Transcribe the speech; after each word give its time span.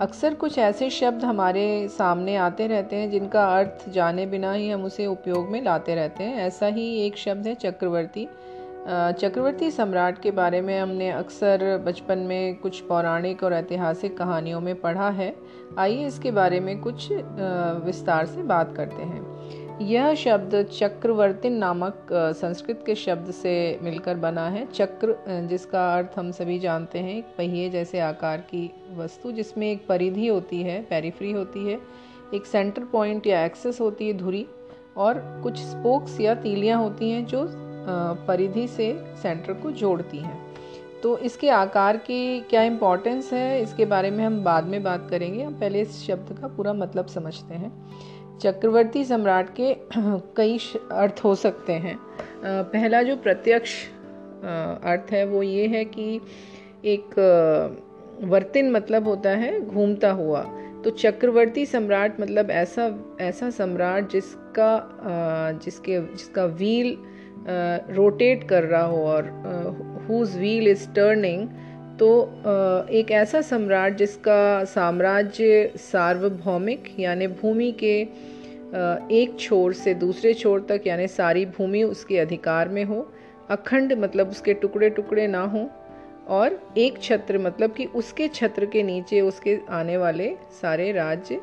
अक्सर 0.00 0.34
कुछ 0.34 0.56
ऐसे 0.58 0.88
शब्द 0.90 1.24
हमारे 1.24 1.62
सामने 1.88 2.36
आते 2.36 2.66
रहते 2.66 2.96
हैं 2.96 3.10
जिनका 3.10 3.44
अर्थ 3.58 3.88
जाने 3.88 4.24
बिना 4.26 4.52
ही 4.52 4.70
हम 4.70 4.84
उसे 4.84 5.06
उपयोग 5.06 5.48
में 5.48 5.62
लाते 5.62 5.94
रहते 5.94 6.24
हैं। 6.24 6.36
ऐसा 6.36 6.66
ही 6.66 6.86
एक 7.06 7.16
शब्द 7.16 7.46
है 7.46 7.54
चक्रवर्ती। 7.54 8.26
चक्रवर्ती 9.20 9.70
सम्राट 9.70 10.22
के 10.22 10.30
बारे 10.30 10.60
में 10.60 10.78
हमने 10.80 11.10
अक्सर 11.10 11.76
बचपन 11.86 12.18
में 12.18 12.56
कुछ 12.56 12.80
पौराणिक 12.80 13.42
और 13.44 13.54
ऐतिहासिक 13.54 14.16
कहानियों 14.18 14.60
में 14.60 14.74
पढ़ा 14.80 15.10
है। 15.10 15.34
आइए 15.78 16.06
इसके 16.06 16.30
बारे 16.30 16.60
में 16.60 16.78
कुछ 16.80 17.08
विस्तार 17.84 18.26
से 18.26 18.42
बात 18.42 18.74
करते 18.76 19.02
हैं। 19.02 19.39
यह 19.80 20.14
शब्द 20.14 20.54
चक्रवर्तिन 20.72 21.52
नामक 21.52 22.08
संस्कृत 22.36 22.82
के 22.86 22.94
शब्द 22.94 23.30
से 23.32 23.78
मिलकर 23.82 24.16
बना 24.16 24.48
है। 24.48 24.64
चक्र 24.66 25.46
जिसका 25.48 25.84
अर्थ 25.96 26.18
हम 26.18 26.30
सभी 26.32 26.58
जानते 26.58 26.98
हैं, 26.98 27.16
एक 27.18 27.24
पहिए 27.38 27.68
जैसे 27.70 28.00
आकार 28.00 28.40
की 28.50 28.70
वस्तु 28.96 29.32
जिसमें 29.32 29.70
एक 29.70 29.86
परिधि 29.86 30.26
होती 30.26 30.62
है 30.62 30.80
पेरीफ्री 30.82 31.30
होती 31.32 31.64
है, 31.66 31.78
एक 32.34 32.46
सेंटर 32.46 32.84
पॉइंट 32.84 33.26
या 33.26 33.44
एक्सेस 33.44 33.80
होती 33.80 34.08
है 34.08 34.16
धुरी, 34.18 34.46
और 34.96 35.18
कुछ 35.42 35.58
स्पोक्स 35.58 36.20
या 36.20 36.34
तीलियाँ 36.34 36.78
होती 36.78 37.10
हैं 37.10 37.24
जो 37.26 37.46
परिधि 38.26 38.66
से 38.68 38.92
सेंटर 39.22 39.52
को 39.52 39.70
जोड़ती 39.72 40.18
हैं। 40.18 40.38
तो 41.02 41.16
इसके 41.18 41.48
आकार 41.50 41.96
की 41.96 42.40
क्या 42.40 42.62
इम्पोर्टेंस 42.62 43.32
है? 43.32 43.62
इसके 43.62 43.84
बारे 43.86 44.10
में 44.10 44.24
हम 44.24 44.42
बाद 44.44 44.64
में 44.64 44.82
बात 44.82 45.06
करेंगे। 45.10 45.42
हम 45.42 45.58
पहले 45.60 45.80
इस 45.80 46.06
शब्द 46.06 46.38
का 46.40 46.48
पूरा 46.48 46.72
मतलब 46.72 47.06
समझते 47.06 47.54
हैं। 47.54 47.72
चक्रवर्ती 48.40 49.04
सम्राट 49.04 49.48
के 49.60 49.74
कई 50.36 50.58
अर्थ 50.92 51.20
हो 51.24 51.34
सकते 51.34 51.72
हैं। 51.72 51.96
पहला 52.44 53.02
जो 53.02 53.16
प्रत्यक्ष 53.16 53.72
अर्थ 54.44 55.12
है 55.12 55.24
वो 55.26 55.42
ये 55.42 55.66
है 55.66 55.84
कि 55.84 56.20
एक 56.84 57.18
वर्तिन 58.22 58.70
मतलब 58.70 59.08
होता 59.08 59.30
है 59.30 59.60
घूमता 59.60 60.10
हुआ। 60.12 60.42
तो 60.84 60.90
चक्रवर्ती 60.90 61.64
सम्राट 61.66 62.20
मतलब 62.20 62.50
ऐसा 62.50 62.90
ऐसा 63.20 63.50
सम्राट 63.50 64.10
जिसका 64.10 65.58
जिसके, 65.64 66.00
जिसका 66.00 66.44
व्हील 66.44 66.96
रोटेट 67.96 68.48
कर 68.48 68.64
रहा 68.64 68.84
हो 68.84 69.04
और 69.06 69.28
हुज 70.08 70.36
व्हील 70.36 70.68
इज़ 70.68 70.88
टर्निंग 70.90 71.48
तो 72.00 72.86
एक 72.90 73.10
ऐसा 73.10 73.40
सम्राट 73.42 73.96
जिसका 73.96 74.64
साम्राज्य 74.64 75.72
सार्वभौमिक, 75.76 76.84
यानी 76.98 77.26
भूमि 77.26 77.70
के 77.82 77.96
एक 79.14 79.36
छोर 79.40 79.72
से 79.72 79.94
दूसरे 79.94 80.32
छोर 80.34 80.60
तक, 80.68 80.82
यानी 80.86 81.08
सारी 81.08 81.44
भूमि 81.48 81.82
उसके 81.82 82.18
अधिकार 82.18 82.68
में 82.68 82.84
हो, 82.84 83.00
अखंड 83.50 83.92
मतलब 83.92 84.30
उसके 84.30 84.54
टुकड़े 84.54 84.90
टुकड़े 84.90 85.26
ना 85.26 85.42
हो, 85.44 85.68
और 86.28 86.58
एक 86.78 87.02
छत्र 87.02 87.38
मतलब 87.38 87.74
कि 87.74 87.84
उसके 87.94 88.28
छत्र 88.28 88.66
के 88.66 88.82
नीचे 88.82 89.20
उसके 89.20 89.58
आने 89.70 89.96
वाले 89.96 90.34
सारे 90.60 90.90
राज्य 90.92 91.40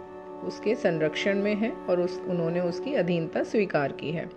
उसके 0.48 0.76
संरक्षण 0.76 1.42
में 1.44 1.56
हैं, 1.56 1.72
और 1.86 2.00
उस, 2.02 2.20
उन्होंने 2.30 2.60
उसकी 2.62 2.94
अधीनता 2.96 3.44
स्वीकार 3.44 3.92
की 3.92 4.12
है। 4.12 4.30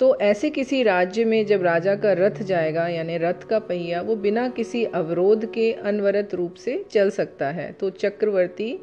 तो 0.00 0.14
ऐसे 0.16 0.50
किसी 0.50 0.82
राज्य 0.82 1.24
में 1.24 1.44
जब 1.46 1.62
राजा 1.62 1.94
का 1.94 2.12
रथ 2.12 2.42
जाएगा, 2.42 2.86
यानी 2.88 3.16
रथ 3.18 3.46
का 3.50 3.58
पहिया, 3.58 4.00
वो 4.00 4.16
बिना 4.16 4.48
किसी 4.48 4.84
अवरोध 4.84 5.44
के 5.52 5.72
अनवरत 5.72 6.34
रूप 6.34 6.54
से 6.54 6.84
चल 6.90 7.10
सकता 7.10 7.50
है। 7.50 7.70
तो 7.72 7.90
चक्रवर्ती 7.90 8.78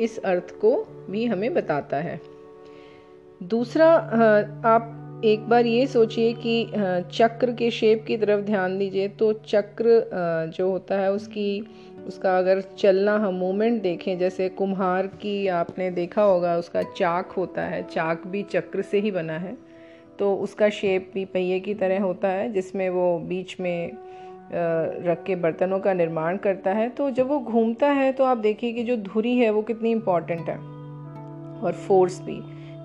इस 0.00 0.18
अर्थ 0.18 0.50
को 0.60 0.76
भी 1.10 1.24
हमें 1.24 1.52
बताता 1.54 1.96
है। 1.96 2.20
दूसरा 3.40 3.86
आप 4.66 5.22
एक 5.24 5.48
बार 5.48 5.66
ये 5.66 5.86
सोचिए 5.86 6.32
कि 6.36 6.66
चक्र 7.14 7.52
के 7.52 7.70
शेप 7.70 8.04
की 8.06 8.16
तरफ़ 8.16 8.40
ध्यान 8.40 8.78
दीजिए 8.78 9.08
तो 9.10 9.32
चक्र 9.32 10.50
जो 10.56 10.70
होता 10.70 10.98
है 10.98 11.12
उसकी, 11.12 11.66
उसका 12.06 12.36
अगर 12.38 12.60
चलना 12.78 13.16
हम 13.16 13.34
मूवमेंट 13.34 13.80
देखें, 13.82 14.18
जैसे 14.18 14.48
कुम्हार 14.48 15.06
की 15.06 15.46
आपने 15.48 15.90
देखा 15.90 16.22
होगा, 16.22 16.56
उसका 16.56 16.82
चाक 16.82 17.32
होता 17.32 17.62
है, 17.62 17.82
चाक 17.84 18.26
भी 18.26 18.42
चक्र 18.42 18.82
से 18.82 19.00
ही 19.00 19.10
बना 19.10 19.38
है। 19.38 19.56
तो 20.18 20.34
उसका 20.36 20.68
शेप 20.70 21.10
भी 21.14 21.24
पहिए 21.24 21.60
की 21.60 21.74
तरह 21.74 22.02
होता 22.02 22.28
है 22.28 22.52
जिसमें 22.52 22.88
वो 22.90 23.18
बीच 23.18 23.56
में 23.60 23.92
रख 25.04 25.22
के 25.24 25.34
बर्तनों 25.36 25.78
का 25.80 25.92
निर्माण 25.92 26.36
करता 26.36 26.70
है। 26.70 26.88
तो 26.88 27.10
जब 27.10 27.28
वो 27.28 27.38
घूमता 27.40 27.88
है 27.88 28.12
तो 28.12 28.24
आप 28.24 28.38
देखिए 28.38 28.72
कि 28.72 28.84
जो 28.84 28.96
धुरी 28.96 29.36
है 29.36 29.50
वो 29.50 29.62
कितनी 29.62 29.90
इंपॉर्टेंट 29.90 30.48
है 30.48 30.56
और 31.60 31.72
फोर्स 31.88 32.20
भी। 32.20 32.40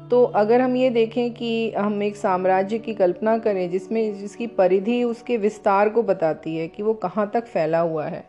तो 0.10 0.24
अगर 0.24 0.62
हम 0.62 0.76
ये 0.76 0.90
देखें 0.90 1.34
कि 1.34 1.72
हम 1.72 2.02
एक 2.04 2.16
साम्राज्य 2.16 2.78
की 2.80 2.94
कल्पना 2.94 3.38
करें 3.38 3.70
जिसमें 3.70 4.14
जिसकी 4.20 4.48
परिधि 4.48 5.04
उसके 5.04 5.38
विस्तार 5.38 5.90
को 5.90 6.04
बताती 6.04 6.56
है 6.58 6.68
कि 6.68 6.84
वो 6.84 6.94
कहाँ 7.04 7.30
तक 7.34 7.46
फैला 7.46 7.80
हुआ 7.80 8.06
है 8.06 8.24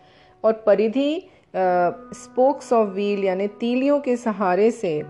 और 0.45 0.53
परिधि 0.67 1.23
स्पोक्स 1.55 2.73
ऑफ़ 2.73 2.89
व्हील 2.89 3.25
यानी 3.25 3.47
तीलियों 3.61 3.99
के 4.01 4.17
सहारे 4.17 4.71
से 4.71 5.03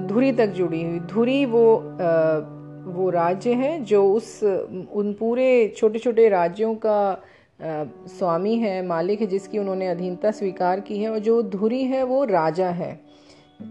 धुरी 0.00 0.32
तक 0.32 0.46
जुड़ी 0.48 0.82
हुई। 0.82 0.98
धुरी 1.00 1.44
वो 1.46 1.76
आ, 1.76 2.58
वो 2.86 3.10
राज्य 3.10 3.52
हैं 3.54 3.84
जो 3.84 4.04
उस 4.12 4.42
उन 4.42 5.12
पूरे 5.20 5.74
छोटे 5.76 5.98
छोटे 5.98 6.28
राज्यों 6.28 6.74
का 6.74 7.00
आ, 7.10 7.84
स्वामी 8.08 8.54
है 8.56 8.86
मालिक 8.86 9.20
है 9.20 9.26
जिसकी 9.26 9.58
उन्होंने 9.58 9.88
अधीनता 9.88 10.30
स्वीकार 10.30 10.80
की 10.80 10.98
है 10.98 11.08
और 11.10 11.18
जो 11.18 11.42
धुरी 11.42 11.82
है 11.84 12.02
वो 12.02 12.24
राजा 12.24 12.68
है। 12.70 13.00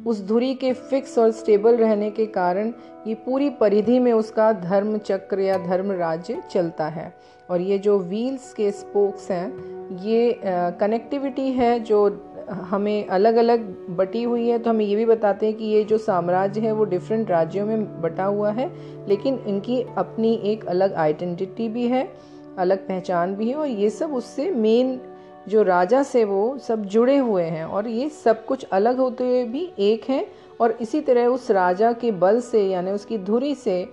उस 0.08 0.22
धुरी 0.22 0.54
के 0.56 0.74
फिक्स 0.74 1.18
और 1.18 1.32
स्टेबल 1.32 1.78
रहने 1.78 2.10
के 2.12 2.26
कारण 2.26 2.72
ये 3.08 3.14
पूरी 3.16 3.50
परिधि 3.50 3.98
में 4.00 4.12
उसका 4.14 4.52
धर्म 4.54 4.98
चक्र 4.98 5.40
या 5.40 5.58
धर्म 5.58 5.92
राज्य 5.92 6.42
चलता 6.52 6.88
है। 6.88 7.14
और 7.50 7.62
ये 7.62 7.78
जो 7.80 7.98
व्हील्स 8.00 8.54
के 8.54 8.72
स्पोक्स 8.72 9.32
हैं 9.32 9.98
ये 10.04 10.40
कनेक्टिविटी 10.80 11.52
है 11.52 11.80
जो 11.80 12.08
हमें 12.50 13.08
अलग 13.08 13.36
अलग 13.36 13.66
बटी 13.98 14.24
हुई 14.24 14.48
है 14.48 14.58
तो 14.60 14.70
हमें 14.70 14.86
ये 14.86 14.96
भी 14.96 15.06
बताते 15.06 15.46
हैं 15.46 15.56
कि 15.56 15.66
ये 15.66 15.84
जो 15.84 15.98
साम्राज्य 15.98 16.62
है, 16.62 16.72
वो 16.72 16.84
डिफरेंट 16.84 17.32
राज्यों 17.32 17.66
में 17.66 18.02
बटा 18.02 18.26
हुआ 18.26 18.52
है, 18.52 18.70
लेकिन 19.08 19.40
इनकी 19.48 19.82
अपनी 19.98 20.34
एक 20.44 20.66
अलग 20.66 20.94
आइडेंटिटी 20.94 21.70
भी 21.70 21.88
है, 21.88 22.08
अलग 22.58 22.88
पहचान 22.88 23.36
भी 23.36 23.50
है, 23.50 23.56
और 23.56 23.68
ये 23.68 23.90
सब 23.90 24.14
उससे 24.14 24.50
मेन 24.52 25.00
जो 25.50 25.62
राजा 25.64 26.02
से 26.04 26.24
वो 26.26 26.58
सब 26.58 26.86
जुड़े 26.86 27.18
हुए 27.18 27.44
हैं, 27.44 27.64
और 27.66 27.88
ये 27.88 28.10
सब 28.10 28.46
कुछ 28.46 28.64
अलग 28.64 28.98
होते 28.98 29.28
हुए 29.28 29.44
भी 29.44 29.70
एक 29.80 30.10
हैं, 30.10 30.26
और 30.62 30.72
इसी 30.72 31.02
तरह 31.02 31.28
उस 31.28 31.52
राजा 31.52 31.92
के 31.94 32.12
बल 32.12 32.40
से, 32.42 32.68
यानी 32.68 32.92
उसकी 32.92 33.18
धुरी 33.18 33.54
से 33.56 33.84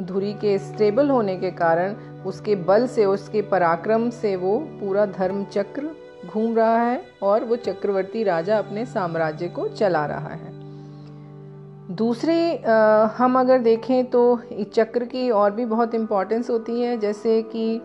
धुरी 0.00 0.32
के 0.32 0.58
स्टेबल 0.58 1.10
होने 1.10 1.36
के 1.36 1.50
कारण, 1.50 1.94
उसके 2.26 2.54
बल 2.54 2.86
से, 2.86 3.04
उसके 3.04 3.42
पराक्रम 3.42 4.10
से 4.10 4.34
वो 4.36 4.58
पूरा 4.80 5.06
धर्म 5.06 5.44
चक्र 5.44 5.90
घूम 6.26 6.56
रहा 6.56 6.76
है 6.80 7.00
और 7.22 7.44
वो 7.44 7.56
चक्रवर्ती 7.56 8.22
राजा 8.24 8.58
अपने 8.58 8.84
साम्राज्य 8.86 9.48
को 9.48 9.66
चला 9.68 10.04
रहा 10.06 10.28
है। 10.28 10.54
दूसरे 11.96 12.36
हम 13.16 13.38
अगर 13.40 13.58
देखें 13.58 14.04
तो 14.10 14.38
चक्र 14.74 15.04
की 15.04 15.30
और 15.30 15.50
भी 15.50 15.64
बहुत 15.66 15.94
इम्पोर्टेंस 15.94 16.50
होती 16.50 16.80
है, 16.80 16.96
जैसे 16.98 17.42
कि 17.54 17.80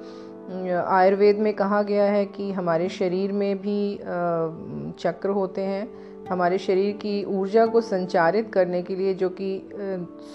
आयुर्वेद 0.90 1.40
में 1.40 1.54
कहा 1.54 1.82
गया 1.84 2.04
है 2.04 2.26
कि 2.28 2.52
हमारे 2.52 2.88
शरीर 2.90 3.32
में 3.32 3.58
भी 3.58 3.98
चक्र 5.00 5.30
होते 5.30 5.62
हैं। 5.62 5.88
हमारे 6.30 6.58
शरीर 6.58 6.92
की 6.98 7.24
ऊर्जा 7.30 7.66
को 7.66 7.82
संचारित 7.82 8.52
करने 8.54 8.82
के 8.82 8.96
लिए 8.96 9.14
जो 9.14 9.30
कि 9.32 9.70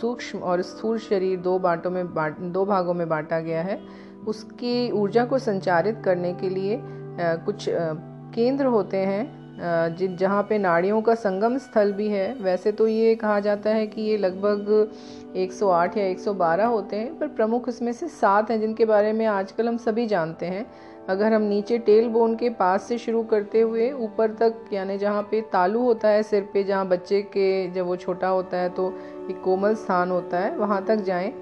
सूक्ष्म 0.00 0.38
और 0.38 0.62
स्थूल 0.62 0.98
शरीर 0.98 1.38
दो 1.38 1.58
बांटों 1.58 1.90
में 1.90 2.14
बांट, 2.14 2.38
दो 2.38 2.64
भागों 2.64 2.94
में 2.94 3.08
बांटा 3.08 3.40
गया 3.40 3.62
है, 3.62 3.80
उसकी 4.26 4.90
ऊर्जा 4.92 5.24
को 5.24 5.38
संचारित 5.38 6.00
करने 6.04 6.32
के 6.34 6.48
लिए 6.48 6.76
कुछ 7.18 7.64
केंद्र 7.68 8.64
होते 8.66 8.96
हैं 8.98 9.94
जिन, 9.96 10.16
जहाँ 10.16 10.42
पे 10.42 10.58
नाड़ियों 10.58 11.00
का 11.02 11.14
संगम 11.14 11.56
स्थल 11.58 11.92
भी 11.92 12.08
है। 12.08 12.34
वैसे 12.34 12.72
तो 12.72 12.86
ये 12.88 13.14
कहा 13.14 13.38
जाता 13.40 13.70
है 13.70 13.86
कि 13.86 14.02
ये 14.02 14.16
लगभग 14.16 15.36
108 15.36 15.96
या 15.96 16.04
112 16.06 16.66
होते 16.66 16.96
हैं, 16.96 17.18
पर 17.18 17.28
प्रमुख 17.28 17.68
इसमें 17.68 17.92
से 17.92 18.08
सात 18.08 18.50
हैं, 18.50 18.60
जिनके 18.60 18.84
बारे 18.84 19.12
में 19.12 19.24
आजकल 19.26 19.68
हम 19.68 19.76
सभी 19.78 20.06
जानते 20.06 20.46
हैं। 20.46 20.66
अगर 21.08 21.32
हम 21.32 21.42
नीचे 21.42 21.78
टेल 21.78 22.08
बोन 22.08 22.34
के 22.36 22.48
पास 22.50 22.82
से 22.82 22.98
शुरू 22.98 23.22
करते 23.24 23.60
हुए 23.60 23.90
ऊपर 23.92 24.30
तक, 24.32 24.64
यानी 24.72 24.98
जहाँ 24.98 25.22
पे 25.30 25.40
तालू 25.52 25.82
होता 25.82 26.08
है 26.08 26.22
सिर 26.22 26.48
पे, 26.52 26.64
जहाँ 26.64 26.88
बच्चे 26.88 27.22
के, 27.22 27.70
जब 27.70 27.86
वो 27.86 27.96
छोटा 27.96 28.28
होता 28.28 28.56
है 28.56 28.68
तो 28.70 28.88
एक 29.30 29.40
कोमल 29.44 29.74
स्थान 29.76 30.10
होता 30.10 30.38
है, 30.38 30.56
वहाँ 30.56 30.84
तक 30.84 31.04
जाएँ 31.04 31.32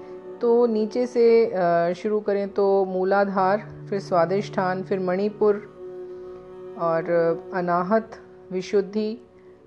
तो 0.41 0.65
नीचे 0.67 1.05
से 1.07 1.93
शुरू 1.95 2.19
करें 2.19 2.47
तो 2.49 2.63
मूलाधार, 2.85 3.65
फिर 3.89 3.99
स्वादिष्ठान, 3.99 4.83
फिर 4.83 4.99
मणिपुर 4.99 5.55
और 6.79 7.09
अनाहत, 7.53 8.19
विशुद्धि, 8.51 9.17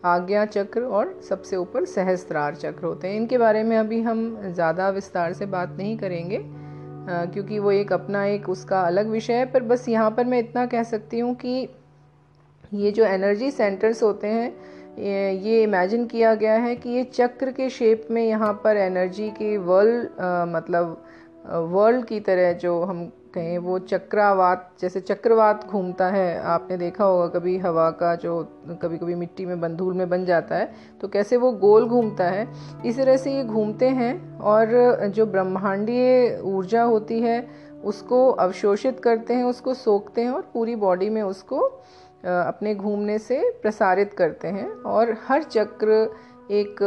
आज्ञा 0.05 0.45
चक्र 0.47 0.83
और 0.83 1.19
सबसे 1.29 1.57
ऊपर 1.57 1.85
सहस्त्रार 1.87 2.55
चक्र 2.55 2.87
होते 2.87 3.09
हैं। 3.09 3.17
इनके 3.17 3.39
बारे 3.39 3.63
में 3.63 3.77
अभी 3.77 4.01
हम 4.03 4.21
ज़्यादा 4.45 4.89
विस्तार 4.91 5.33
से 5.33 5.47
बात 5.47 5.77
नहीं 5.79 5.97
करेंगे 5.99 6.41
क्योंकि 6.43 7.59
वो 7.59 7.71
एक 7.73 7.93
अपना 7.93 8.25
एक 8.27 8.49
उसका 8.49 8.81
अलग 8.83 9.09
विषय 9.09 9.35
है, 9.35 9.45
पर 9.47 9.63
बस 9.63 9.89
यहाँ 9.89 10.11
पर 10.11 10.25
मैं 10.25 10.39
इतना 10.39 10.67
कह 10.67 10.83
सकती 10.85 11.19
हूँ 11.19 11.35
कि 11.35 11.69
ये 12.75 12.91
जो 12.93 13.05
एनर्जी 13.05 13.51
सेंटर्स 13.51 14.03
होते 14.03 14.27
हैं 14.27 14.51
ये 14.99 15.63
इमेजिन 15.63 16.07
किया 16.07 16.35
गया 16.35 16.55
है 16.57 16.75
कि 16.77 16.91
ये 16.91 17.03
चक्र 17.05 17.53
के 17.53 17.69
शेप 17.71 18.07
में 18.11 18.25
यहाँ 18.25 18.53
पर 18.65 18.77
एनर्जी 18.77 19.29
के 19.33 19.57
वर्ल्ड 19.59 20.09
मतलब 20.49 21.03
वर्ल्ड 21.47 22.05
की 22.07 22.19
तरह 22.21 22.53
जो 22.55 22.83
हम 22.83 23.05
कहें, 23.35 23.59
वो 23.59 23.79
चक्रावात, 23.81 24.71
जैसे 24.81 25.01
चक्रवात 25.01 25.67
घूमता 25.67 26.07
है। 26.07 26.41
आपने 26.41 26.77
देखा 26.77 27.05
होगा 27.05 27.27
कभी 27.29 27.57
हवा 27.59 27.91
का 27.93 28.15
जो 28.17 28.43
कभी 28.83 28.99
कभी 28.99 29.15
मिट्टी 29.15 29.47
में 29.47 29.61
बंधूल 29.61 29.95
में 29.95 30.09
बन 30.09 30.25
जाता 30.25 30.57
है 30.57 30.73
तो 31.01 31.09
कैसे 31.09 31.37
वो 31.37 31.53
गोल 31.55 31.87
घूमता 31.87 32.25
है। 32.25 32.47
इस 32.87 32.97
तरह 32.97 33.17
से 33.17 33.35
ये 33.35 33.45
घूमते 33.45 33.89
हैं 33.91 34.39
और 34.41 35.07
जो 35.09 35.27
ब्रह्मांडीय 35.27 36.41
ऊर्जा 36.47 36.83
होती 36.85 37.21
है, 37.21 37.47
उसको 37.85 38.29
अवशोषित 38.31 39.01
करते 39.01 39.35
हैं, 39.35 39.45
उसको 39.45 39.75
सोखते 39.77 40.21
हैं 40.21 40.31
और 40.31 40.49
पूरी 40.55 40.75
बॉडी 40.77 41.09
में 41.09 41.23
उसको 41.23 41.69
अपने 42.25 42.75
घूमने 42.75 43.19
से 43.19 43.41
प्रसारित 43.63 44.15
करते 44.15 44.49
हैं 44.49 44.69
और 44.87 45.17
हर 45.29 45.43
चक्र 45.43 46.11
एक 46.51 46.79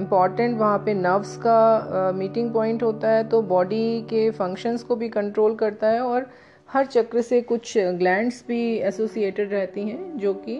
इंपॉर्टेंट 0.00 0.58
वहाँ 0.58 0.78
पे 0.78 0.94
नर्व्स 0.94 1.36
का 1.36 2.12
मीटिंग 2.14 2.52
पॉइंट 2.54 2.82
होता 2.82 3.08
है 3.08 3.28
तो 3.28 3.42
बॉडी 3.42 4.00
के 4.10 4.30
फ़ंक्शंस 4.30 4.82
को 4.82 4.96
भी 4.96 5.08
कंट्रोल 5.08 5.54
करता 5.54 5.88
है 5.88 6.00
और 6.00 6.26
हर 6.68 6.86
चक्र 6.86 7.20
से 7.22 7.40
कुछ 7.42 7.76
ग्लैंड्स 7.78 8.44
भी 8.48 8.60
एसोसिएटेड 8.78 9.52
रहती 9.52 9.88
हैं, 9.88 10.18
जो 10.18 10.34
कि 10.34 10.58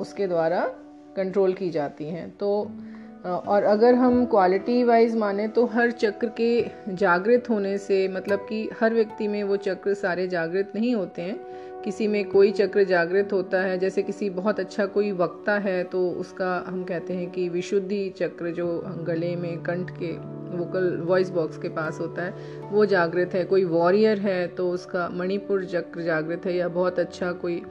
उसके 0.00 0.26
द्वारा 0.26 0.60
कंट्रोल 1.16 1.52
की 1.52 1.70
जाती 1.70 2.04
हैं। 2.04 2.30
तो 2.30 2.48
और 3.24 3.64
अगर 3.64 3.94
हम 3.94 4.24
क्वालिटी 4.26 4.82
वाइज 4.84 5.14
माने 5.16 5.46
तो 5.48 5.64
हर 5.66 5.90
चक्र 5.90 6.30
के 6.40 6.94
जागृत 6.94 7.48
होने 7.50 7.76
से 7.78 8.06
मतलब 8.08 8.46
कि 8.48 8.68
हर 8.80 8.94
व्यक्ति 8.94 9.28
में 9.28 9.42
वो 9.44 9.56
चक्र 9.56 9.94
सारे 9.94 10.26
जागृत 10.28 10.72
नहीं 10.74 10.94
होते 10.94 11.22
हैं 11.22 11.36
किसी 11.84 12.06
में 12.08 12.24
कोई 12.24 12.52
चक्र 12.52 12.82
जागृत 12.84 13.32
होता 13.32 13.60
है, 13.60 13.78
जैसे 13.78 14.02
किसी 14.02 14.28
बहुत 14.30 14.60
अच्छा 14.60 14.86
कोई 14.86 15.10
वक्ता 15.12 15.58
है 15.58 15.82
तो 15.84 16.08
उसका 16.10 16.52
हम 16.66 16.82
कहते 16.84 17.14
हैं 17.14 17.30
कि 17.30 17.48
विशुद्धि 17.48 18.08
चक्र 18.18 18.50
जो 18.50 18.66
गले 19.06 19.34
में 19.36 19.62
कंठ 19.62 19.90
के 19.90 20.12
वोकल 20.56 20.96
वॉइस 21.00 21.30
बॉक्स 21.30 21.58
के 21.58 21.68
पास 21.68 21.98
होता 22.00 22.22
है, 22.22 22.32
वो 22.70 22.86
जागृत 22.86 23.34
है। 23.34 23.44
कोई 23.44 23.64
वॉरियर 23.64 24.18
है 24.18 24.46
तो 24.48 24.70
उसका 24.70 25.08
मणिपुर 25.12 25.64
चक्र 25.64 26.02
जागृत 26.02 26.46
है, 26.46 26.56
या 26.56 26.68
बहुत 26.70 26.98
अच्छा 26.98 27.32
कोई 27.34 27.62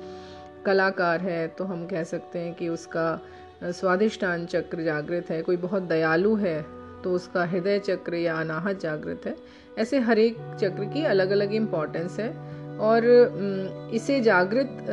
कलाकार 0.66 1.22
है 1.22 1.48
तो 1.48 1.64
हम 1.64 1.86
कह 1.88 2.04
सकते 2.04 2.40
हैं 2.40 2.54
कि 2.54 2.70
उसका 2.70 3.20
स्वादिष्टान 3.64 4.46
चक्र 4.46 4.84
जागृत 4.84 5.30
है। 5.30 5.42
कोई 5.42 5.58
बहुत 5.58 5.84
दयालु 5.84 6.36
है 6.36 6.62
तो 7.04 7.14
उसका 7.14 7.46
हृदय 7.46 7.80
चक्र 7.80 8.16
या 8.16 8.36
अनाहत 8.36 8.82
जागृत 8.82 9.26
है। 9.26 9.36
ऐसे 9.78 10.00
हर 10.00 10.20
एक 10.20 10.38
चक्र 10.62 10.84
की 10.84 11.04
अलग 11.06 11.30
अलग 11.32 11.54
इम्पॉर्टेंस 11.56 12.20
है। 12.20 12.53
और 12.82 13.92
इसे 13.94 14.20
जागृत 14.22 14.86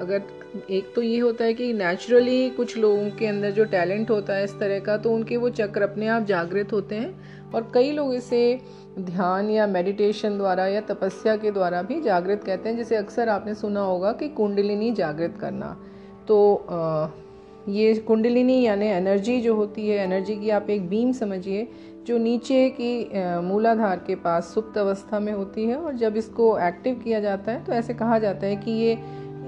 अगर 0.00 0.22
एक 0.70 0.92
तो 0.94 1.02
ये 1.02 1.18
होता 1.18 1.44
है 1.44 1.54
कि 1.54 1.72
नेचुरली 1.72 2.50
कुछ 2.50 2.76
लोगों 2.78 3.10
के 3.10 3.26
अंदर 3.26 3.50
जो 3.50 3.64
टैलेंट 3.64 4.10
होता 4.10 4.34
है 4.34 4.44
इस 4.44 4.58
तरह 4.58 4.78
का 4.78 4.96
तो 4.96 5.12
उनके 5.12 5.36
वो 5.36 5.48
चक्र 5.48 5.82
अपने 5.82 6.06
आप 6.06 6.22
जागृत 6.22 6.72
होते 6.72 6.94
हैं 6.94 7.50
और 7.50 7.70
कई 7.74 7.92
लोग 7.92 8.14
इसे 8.14 8.60
ध्यान 8.98 9.50
या 9.50 9.66
मेडिटेशन 9.66 10.38
द्वारा 10.38 10.66
या 10.66 10.80
तपस्या 10.80 11.36
के 11.36 11.50
द्वारा 11.50 11.82
भी 11.82 12.00
जागृत 12.00 12.44
कहते 12.44 12.68
हैं। 12.68 12.76
जैसे 12.76 12.96
अक्सर 12.96 13.28
आपने 13.28 13.54
सुना 13.54 13.80
होगा 13.80 14.12
कि 14.12 14.28
कुंडलिनी 14.28 14.90
जागृत 14.92 15.36
करना। 15.40 15.76
तो 16.28 16.54
आ, 16.70 17.08
ये 17.68 17.94
कुंडलिनी 17.94 18.62
यानी 18.62 18.86
एनर्जी 18.86 19.40
जो 19.40 19.54
होती 19.54 19.88
है 19.88 20.04
एनर्जी 20.04 20.36
की 20.36 20.50
आप 20.50 20.70
एक 20.70 20.88
बीम 20.88 21.12
समझिए 21.12 21.68
जो 22.10 22.18
नीचे 22.18 22.68
की 22.70 22.92
मूलाधार 23.42 24.00
के 24.06 24.14
पास 24.14 24.52
सुप्त 24.54 24.78
अवस्था 24.78 25.18
में 25.20 25.32
होती 25.32 25.64
है 25.64 25.76
और 25.76 25.96
जब 25.96 26.16
इसको 26.16 26.46
एक्टिव 26.58 26.94
किया 26.94 27.20
जाता 27.20 27.52
है 27.52 27.64
तो 27.64 27.72
ऐसे 27.72 27.94
कहा 27.94 28.18
जाता 28.18 28.46
है 28.46 28.56
कि 28.56 28.70
ये 28.70 28.92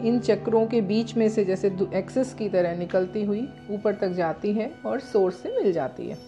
इन 0.02 0.18
चक्रों 0.18 0.66
के 0.66 0.80
बीच 0.80 1.16
में 1.16 1.28
से 1.28 1.44
जैसे 1.44 1.68
एक्सेस 1.94 2.32
की 2.34 2.48
तरह 2.48 2.76
निकलती 2.76 3.24
हुई 3.24 3.40
ऊपर 3.70 3.94
तक 3.94 4.12
जाती 4.12 4.52
है 4.52 4.70
और 4.86 5.00
सोर्स 5.00 5.42
से 5.42 5.56
मिल 5.56 5.72
जाती 5.72 6.08
है। 6.08 6.18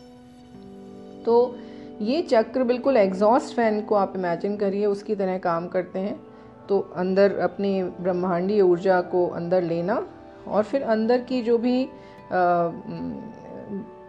तो 1.25 1.56
ये 2.00 2.22
चक्र 2.22 2.64
बिल्कुल 2.64 2.96
एग्जॉस्ट 2.96 3.54
फ़ैन 3.56 3.81
को 3.81 3.94
आप 3.94 4.12
इमेजिन 4.16 4.56
करिए 4.56 4.86
उसकी 4.86 5.14
तरह 5.14 5.38
काम 5.38 5.69
करते 5.69 5.98
हैं। 5.98 6.19
तो 6.69 6.78
अंदर 6.96 7.38
अपनी 7.40 7.82
ब्रह्मांडीय 7.82 8.60
ऊर्जा 8.62 9.00
को 9.12 9.26
अंदर 9.32 9.62
लेना 9.62 10.06
और 10.48 10.62
फिर 10.64 10.82
अंदर 10.82 11.20
की 11.22 11.42
जो 11.42 11.58
भी 11.58 11.84
आ, 11.84 12.70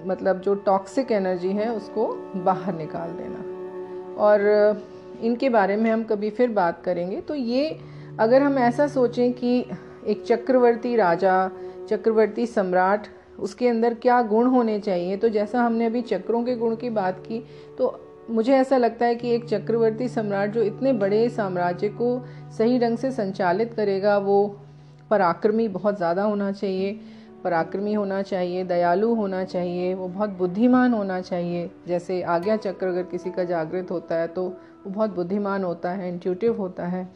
मतलब 0.06 0.40
जो 0.42 0.54
टॉक्सिक 0.56 1.12
एनर्जी 1.12 1.50
है, 1.50 1.72
उसको 1.72 2.08
बाहर 2.46 2.74
निकाल 2.74 3.12
देना। 3.12 4.14
और 4.18 4.84
इनके 5.22 5.50
बारे 5.50 5.76
में 5.76 5.90
हम 5.92 6.04
कभी 6.04 6.30
फिर 6.30 6.50
बात 6.52 6.82
करेंगे। 6.84 7.22
तो 7.22 7.36
ये, 7.36 7.78
अगर 8.20 8.42
हम 8.42 8.58
ऐसा 8.60 8.88
सोचें 8.88 9.34
कि 9.34 9.60
एक 10.08 10.24
चक्रवर्ती 10.24 10.96
राजा, 10.96 11.52
चक्रवर्ती 11.90 12.46
सम्राट, 12.48 13.08
उसके 13.40 13.68
अंदर 13.68 13.94
क्या 13.94 14.22
गुण 14.24 14.46
होने 14.48 14.80
चाहिए 14.80 15.16
तो 15.18 15.30
जैसा 15.30 15.62
हमने 15.62 15.86
अभी 15.86 16.02
चक्रों 16.04 16.44
के 16.44 16.56
गुण 16.56 16.76
की 16.76 16.90
बात 16.90 17.20
की 17.20 17.40
तो 17.78 17.94
मुझे 18.30 18.54
ऐसा 18.54 18.78
लगता 18.78 19.06
है 19.06 19.16
कि 19.16 19.30
एक 19.30 19.46
चक्रवर्ती 19.46 20.08
सम्राट 20.08 20.52
जो 20.52 20.62
इतने 20.64 20.94
बड़े 20.94 21.28
साम्राज्य 21.30 21.90
को 21.92 22.08
सही 22.58 22.80
ढंग 22.80 22.98
से 22.98 23.12
संचालित 23.12 23.74
करेगा, 23.74 24.18
वो 24.18 24.56
पराक्रमी 25.10 25.68
बहुत 25.68 25.98
ज़्यादा 25.98 26.24
होना 26.24 26.52
चाहिए। 26.52 27.00
पराक्रमी 27.46 27.94
होना 27.94 28.22
चाहिए, 28.22 28.64
दयालु 28.64 29.14
होना 29.16 29.44
चाहिए, 29.44 29.94
वो 29.94 30.08
बहुत 30.08 30.30
बुद्धिमान 30.30 30.94
होना 30.94 31.22
चाहिए। 31.22 31.70
जैसे 31.88 32.22
आज्ञा 32.22 32.56
चक्र 32.58 32.88
अगर 32.88 33.04
किसी 33.04 33.32
का 33.32 33.44
जागृत 33.44 33.92
होता 33.92 34.16
है 34.16 34.28
तो 34.28 34.44
वो 34.86 34.92
बहुत 34.92 35.16
बुद्धिमान 35.16 35.64
होता 35.64 35.92
है 35.92 36.10
इंट्यूटिव 36.10 36.58
होता 36.58 36.86
है। 36.86 37.08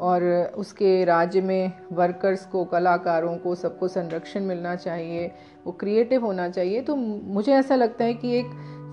और 0.00 0.22
उसके 0.56 1.04
राज्य 1.04 1.40
में 1.40 1.72
वर्कर्स 1.92 2.46
को, 2.46 2.64
कलाकारों 2.64 3.36
को 3.36 3.54
सबको 3.54 3.88
संरक्षण 3.88 4.40
मिलना 4.40 4.74
चाहिए, 4.76 5.30
वो 5.66 5.72
क्रिएटिव 5.72 6.24
होना 6.24 6.48
चाहिए। 6.48 6.80
तो 6.80 6.96
मुझे 6.96 7.52
ऐसा 7.52 7.74
लगता 7.74 8.04
है 8.04 8.14
कि 8.14 8.36
एक 8.38 8.46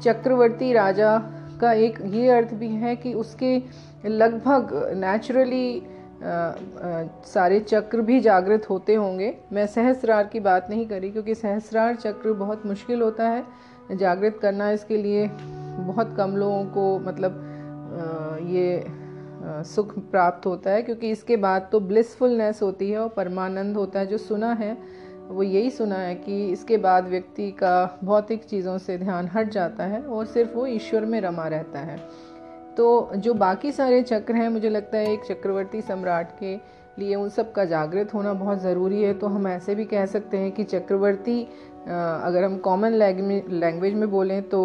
चक्रवर्ती 0.03 0.73
राजा 0.73 1.17
का 1.61 1.73
एक 1.73 1.99
ये 2.05 2.29
अर्थ 2.29 2.53
भी 2.53 2.69
है 2.75 2.95
कि 2.95 3.13
उसके 3.13 3.57
लगभग 4.05 4.69
नेचुरली 4.97 5.83
सारे 6.23 7.59
चक्र 7.59 8.01
भी 8.01 8.19
जागृत 8.19 8.69
होते 8.69 8.95
होंगे। 8.95 9.33
मैं 9.53 9.65
सहस्रार 9.67 10.27
की 10.27 10.39
बात 10.39 10.69
नहीं 10.69 10.85
करी, 10.87 11.09
क्योंकि 11.11 11.35
सहस्रार 11.35 11.95
चक्र 11.95 12.33
बहुत 12.35 12.65
मुश्किल 12.65 13.01
होता 13.01 13.27
है। 13.29 13.97
जागृत 13.97 14.37
करना 14.41 14.69
इसके 14.71 14.97
लिए 14.97 15.27
बहुत 15.27 16.13
कम 16.17 16.35
लोगों 16.35 16.63
को 16.65 16.99
मतलब 16.99 17.47
ये 18.47 18.83
सुख 19.65 19.97
प्राप्त 20.01 20.45
होता 20.45 20.71
है, 20.71 20.81
क्योंकि 20.81 21.09
इसके 21.11 21.37
बाद 21.37 21.67
तो 21.71 21.79
ब्लिसफुलनेस 21.79 22.61
होती 22.61 22.89
है 22.91 22.99
और 22.99 23.09
परमानंद 23.09 23.77
होता 23.77 23.99
है। 23.99 24.07
जो 24.07 24.17
सुना 24.17 24.51
है, 24.53 24.77
वो 25.27 25.43
यही 25.43 25.69
सुना 25.69 25.95
है 25.95 26.15
कि 26.15 26.45
इसके 26.47 26.77
बाद 26.77 27.07
व्यक्ति 27.07 27.49
का 27.53 27.99
भौतिक 28.03 28.43
चीज़ों 28.43 28.77
से 28.77 28.97
ध्यान 28.97 29.27
हट 29.27 29.49
जाता 29.49 29.83
है 29.83 30.01
और 30.01 30.25
सिर्फ़ 30.25 30.55
वो 30.55 30.65
ईश्वर 30.67 31.05
में 31.05 31.19
रमा 31.21 31.47
रहता 31.47 31.79
है। 31.79 31.97
तो 32.77 33.11
जो 33.15 33.33
बाकी 33.33 33.71
सारे 33.71 34.01
चक्र 34.03 34.35
हैं, 34.35 34.49
मुझे 34.49 34.69
लगता 34.69 34.97
है 34.97 35.13
एक 35.13 35.23
चक्रवर्ती 35.25 35.81
सम्राट 35.81 36.37
के 36.39 36.55
लिए 36.99 37.15
उन 37.15 37.29
सब 37.29 37.51
का 37.51 37.65
जागृत 37.65 38.13
होना 38.13 38.33
बहुत 38.33 38.61
ज़रूरी 38.61 39.01
है। 39.03 39.13
तो 39.13 39.27
हम 39.27 39.47
ऐसे 39.47 39.75
भी 39.75 39.85
कह 39.85 40.05
सकते 40.05 40.37
हैं 40.37 40.51
कि 40.51 40.63
चक्रवर्ती 40.63 41.41
अगर 41.83 42.43
हम 42.43 42.57
कॉमन 42.57 42.93
लैंग्वेज 42.93 43.93
में 43.93 44.09
बोलें 44.11 44.41
तो 44.49 44.61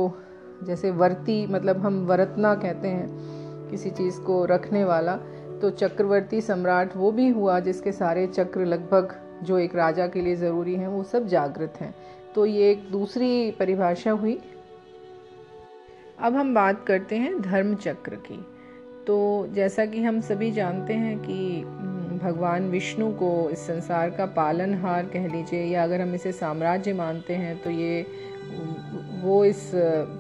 जैसे 0.65 0.91
वर्ती 0.93 1.47
मतलब 1.47 1.79
हम 1.79 2.05
वरतना 2.07 2.55
कहते 2.55 2.89
हैं 2.89 3.69
किसी 3.71 3.91
चीज़ 3.91 4.21
को 4.21 4.45
रखने 4.45 4.85
वाला 4.85 5.17
तो 5.63 5.71
चक्रवर्ती 5.73 6.41
सम्राट 6.41 6.97
वो 6.97 7.11
भी 7.13 7.29
हुआ 7.29 7.59
जिसके 7.61 7.93
सारे 7.93 8.27
चक्र 8.27 8.65
लगभग 8.65 9.15
जो 9.43 9.59
एक 9.59 9.75
राजा 9.77 10.07
के 10.07 10.21
लिए 10.21 10.37
ज़रूरी 10.37 10.75
हैं, 10.75 10.89
वो 10.89 11.03
सब 11.03 11.27
जागृत 11.27 11.75
हैं। 11.81 11.95
तो 12.35 12.47
ये 12.47 12.71
एक 12.71 12.91
दूसरी 12.93 13.51
परिभाषा 13.51 14.11
हुई। 14.13 14.39
अब 16.19 16.35
हम 16.35 16.55
बात 16.55 16.85
करते 16.87 17.17
हैं 17.17 17.41
धर्म 17.43 17.75
चक्र 17.75 18.15
की। 18.27 18.45
तो 19.07 19.17
जैसा 19.53 19.85
कि 19.87 20.03
हम 20.03 20.21
सभी 20.21 20.51
जानते 20.53 20.95
हैं 20.95 21.19
कि 21.19 21.61
हम्म, 21.61 22.19
भगवान 22.19 22.69
विष्णु 22.71 23.11
को 23.13 23.51
इस 23.51 23.67
संसार 23.67 24.11
का 24.11 24.27
पालनहार 24.27 25.07
कह 25.07 25.27
लीजिए 25.27 25.63
या 25.65 25.83
अगर 25.85 26.01
हम 26.01 26.15
इसे 26.15 26.33
साम्राज्य 26.33 26.93
मानते 26.93 27.35
हैं 27.35 27.63
तो 27.63 27.71
ये 27.71 28.07
वो 29.23 29.45
इस 29.45 29.71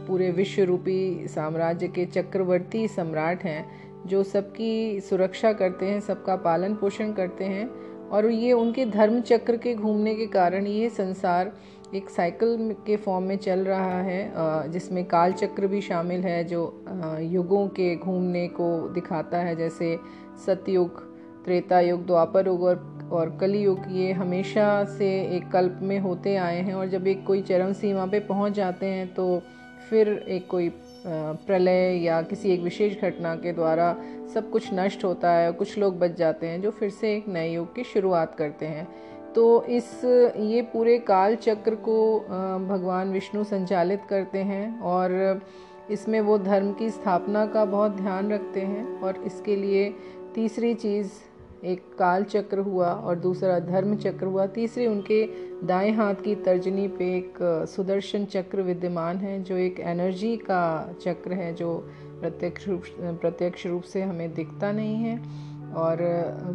पूरे 0.06 0.30
विश्व 0.30 0.62
रूपी 0.62 1.28
साम्राज्य 1.28 1.88
के 1.88 2.04
चक्रवर्ती 2.06 2.86
सम्राट 2.88 3.42
हैं 3.42 3.64
जो 4.06 4.22
सबकी 4.22 5.00
सुरक्षा 5.00 5.52
करते 5.52 5.86
हैं 5.86 6.00
सबका 6.00 6.36
पालन 6.36 6.74
पोषण 6.74 7.12
करते 7.12 7.44
हैं 7.44 7.68
और 8.08 8.30
ये 8.30 8.52
उनके 8.52 8.84
धर्म 8.86 9.20
चक्र 9.20 9.56
के 9.56 9.74
घूमने 9.74 10.14
के 10.14 10.26
कारण 10.26 10.66
ये 10.66 10.88
संसार 10.88 11.52
एक 11.94 12.08
साइकिल 12.10 12.74
के 12.86 12.96
फॉर्म 12.96 13.24
में 13.24 13.36
चल 13.36 13.58
रहा 13.58 14.00
है 14.02 14.70
जिसमें 14.72 15.04
काल 15.04 15.32
चक्र 15.32 15.66
भी 15.66 15.80
शामिल 15.80 16.20
है, 16.20 16.42
जो 16.44 16.84
युगों 17.22 17.66
के 17.68 17.94
घूमने 17.96 18.46
को 18.48 18.66
दिखाता 18.88 19.38
है, 19.38 19.54
जैसे 19.56 19.98
सतयुग 20.46 21.00
त्रेता 21.44 21.80
युग 21.80 22.06
द्वापर 22.06 22.46
युग 22.46 22.62
और 22.62 22.94
और 23.12 23.36
कली 23.40 23.62
युग 23.62 23.82
ये 23.90 24.12
हमेशा 24.12 24.84
से 24.84 25.08
एक 25.36 25.48
कल्प 25.50 25.78
में 25.82 25.98
होते 25.98 26.34
आए 26.36 26.60
हैं 26.60 26.74
और 26.74 26.88
जब 26.88 27.06
एक 27.06 27.24
कोई 27.26 27.42
चरम 27.42 27.72
सीमा 27.72 28.06
पे 28.06 28.20
पहुँच 28.20 28.52
जाते 28.52 28.86
हैं 28.86 29.06
तो 29.14 29.42
फिर 29.90 30.08
एक 30.28 30.46
कोई 30.46 30.68
प्रलय 31.06 31.96
या 32.04 32.20
किसी 32.22 32.52
एक 32.52 32.60
विशेष 32.60 33.00
घटना 33.00 33.34
के 33.36 33.52
द्वारा 33.52 33.94
सब 34.34 34.50
कुछ 34.50 34.68
नष्ट 34.74 35.04
होता 35.04 35.32
है 35.32 35.46
और 35.46 35.52
कुछ 35.52 35.76
लोग 35.78 35.98
बच 35.98 36.16
जाते 36.16 36.46
हैं, 36.46 36.60
जो 36.62 36.70
फिर 36.70 36.90
से 36.90 37.14
एक 37.16 37.28
नए 37.28 37.52
युग 37.54 37.74
की 37.74 37.84
शुरुआत 37.84 38.34
करते 38.34 38.66
हैं। 38.66 38.86
तो 39.36 39.62
इस, 39.64 39.88
ये 40.36 40.60
पूरे 40.62 40.98
काल 40.98 41.34
चक्र 41.36 41.74
को 41.74 42.18
भगवान 42.68 43.12
विष्णु 43.12 43.44
संचालित 43.44 44.02
करते 44.10 44.38
हैं 44.40 44.80
और 44.80 45.40
इसमें 45.90 46.20
वो 46.20 46.36
धर्म 46.38 46.72
की 46.72 46.88
स्थापना 46.90 47.44
का 47.46 47.64
बहुत 47.64 47.96
ध्यान 47.96 48.32
रखते 48.32 48.60
हैं 48.60 49.00
और 49.00 49.22
इसके 49.26 49.56
लिए 49.56 49.88
तीसरी 50.34 50.74
चीज़, 50.74 51.10
एक 51.64 51.82
काल 51.98 52.24
चक्र 52.24 52.58
हुआ 52.58 52.88
और 52.88 53.18
दूसरा 53.18 53.58
धर्म 53.58 53.96
चक्र 53.96 54.26
हुआ। 54.26 54.46
तीसरे 54.46 54.86
उनके 54.86 55.24
दाएँ 55.66 55.92
हाथ 55.92 56.14
की 56.14 56.34
तर्जनी 56.34 56.86
पे 56.88 57.04
एक 57.16 57.38
सुदर्शन 57.68 58.24
चक्र 58.24 58.62
विद्यमान 58.62 59.16
है, 59.16 59.42
जो 59.42 59.56
एक 59.56 59.80
एनर्जी 59.80 60.36
का 60.36 60.94
चक्र 61.02 61.32
है, 61.32 61.52
जो 61.54 61.76
प्रत्यक्ष 62.20 62.68
रूप 62.68 62.82
प्रत्यक्ष 63.20 63.66
रूप 63.66 63.82
से 63.82 64.02
हमें 64.02 64.34
दिखता 64.34 64.72
नहीं 64.72 64.96
है। 64.96 65.20
और 65.76 65.96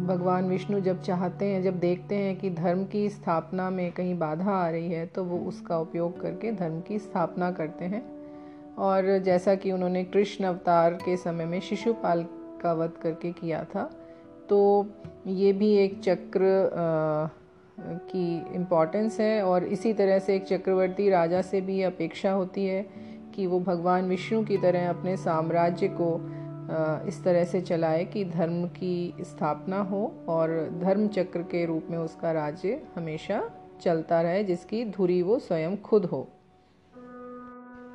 भगवान 0.06 0.48
विष्णु 0.48 0.80
जब 0.80 1.02
चाहते 1.02 1.44
हैं 1.44 1.62
जब 1.62 1.78
देखते 1.78 2.14
हैं 2.14 2.36
कि 2.36 2.50
धर्म 2.50 2.84
की 2.84 3.08
स्थापना 3.08 3.70
में 3.70 3.92
कहीं 3.92 4.18
बाधा 4.18 4.50
आ 4.50 4.70
रही 4.70 4.92
है 4.92 5.06
तो 5.06 5.24
वो 5.24 5.38
उसका 5.38 5.78
उपयोग 5.78 6.20
करके 6.20 6.52
धर्म 6.52 6.80
की 6.80 6.98
स्थापना 6.98 7.50
करते 7.50 7.84
हैं। 7.84 8.22
और 8.78 9.18
जैसा 9.18 9.54
कि 9.54 9.72
उन्होंने 9.72 10.04
कृष्ण 10.04 10.44
अवतार 10.44 10.94
के 10.94 11.16
समय 11.16 11.44
में 11.44 11.60
शिशुपाल 11.60 12.26
का 12.62 12.72
वध 12.72 12.90
करके 13.02 13.32
किया 13.32 13.64
था 13.64 13.90
तो 14.48 14.86
ये 15.26 15.52
भी 15.52 15.74
एक 15.74 16.00
चक्र 16.00 16.42
आ, 16.66 17.38
की 17.96 18.54
इम्पॉर्टेंस 18.54 19.20
है 19.20 19.42
और 19.42 19.64
इसी 19.64 19.92
तरह 19.92 20.18
से 20.18 20.36
एक 20.36 20.44
चक्रवर्ती 20.44 21.10
राजा 21.10 21.42
से 21.42 21.60
भी 21.60 21.82
अपेक्षा 21.82 22.32
होती 22.32 22.66
है 22.66 22.86
कि 23.34 23.46
वो 23.46 23.60
भगवान 23.60 24.08
विष्णु 24.08 24.44
की 24.44 24.56
तरह 24.56 24.90
अपने 24.90 25.16
साम्राज्य 25.16 25.88
को 25.88 26.28
इस 27.08 27.22
तरह 27.24 27.44
से 27.44 27.60
चलाए 27.60 28.04
कि 28.04 28.24
धर्म 28.24 28.64
की 28.68 29.14
स्थापना 29.20 29.80
हो 29.80 30.04
और 30.28 30.50
धर्म 30.82 31.06
चक्र 31.08 31.42
के 31.42 31.64
रूप 31.66 31.86
में 31.90 31.98
उसका 31.98 32.32
राज्य 32.32 32.80
हमेशा 32.96 33.42
चलता 33.82 34.20
रहे, 34.22 34.44
जिसकी 34.44 34.84
धुरी 34.84 35.20
वो 35.22 35.38
स्वयं 35.38 35.76
खुद 35.76 36.04
हो। 36.04 36.28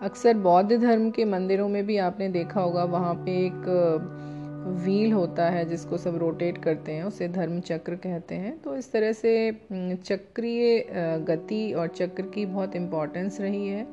अक्सर 0.03 0.37
बौद्ध 0.37 0.71
धर्म 0.71 1.09
के 1.11 1.25
मंदिरों 1.25 1.67
में 1.69 1.85
भी 1.85 1.97
आपने 1.97 2.29
देखा 2.29 2.61
होगा, 2.61 2.83
वहाँ 2.83 3.13
पे 3.15 3.37
एक 3.45 3.63
व्हील 4.77 5.13
होता 5.13 5.45
है 5.49 5.63
जिसको 5.65 5.97
सब 5.97 6.17
रोटेट 6.17 6.57
करते 6.57 6.91
हैं, 6.91 7.03
उसे 7.03 7.27
धर्म 7.27 7.59
चक्र 7.59 7.95
कहते 7.95 8.35
हैं। 8.35 8.57
तो 8.61 8.75
इस 8.75 8.91
तरह 8.91 9.11
से 9.11 9.51
चक्रीय 10.05 10.85
गति 11.27 11.71
और 11.73 11.87
चक्र 11.87 12.23
की 12.25 12.45
बहुत 12.45 12.75
इम्पोर्टेंस 12.75 13.41
रही 13.41 13.67
है। 13.67 13.85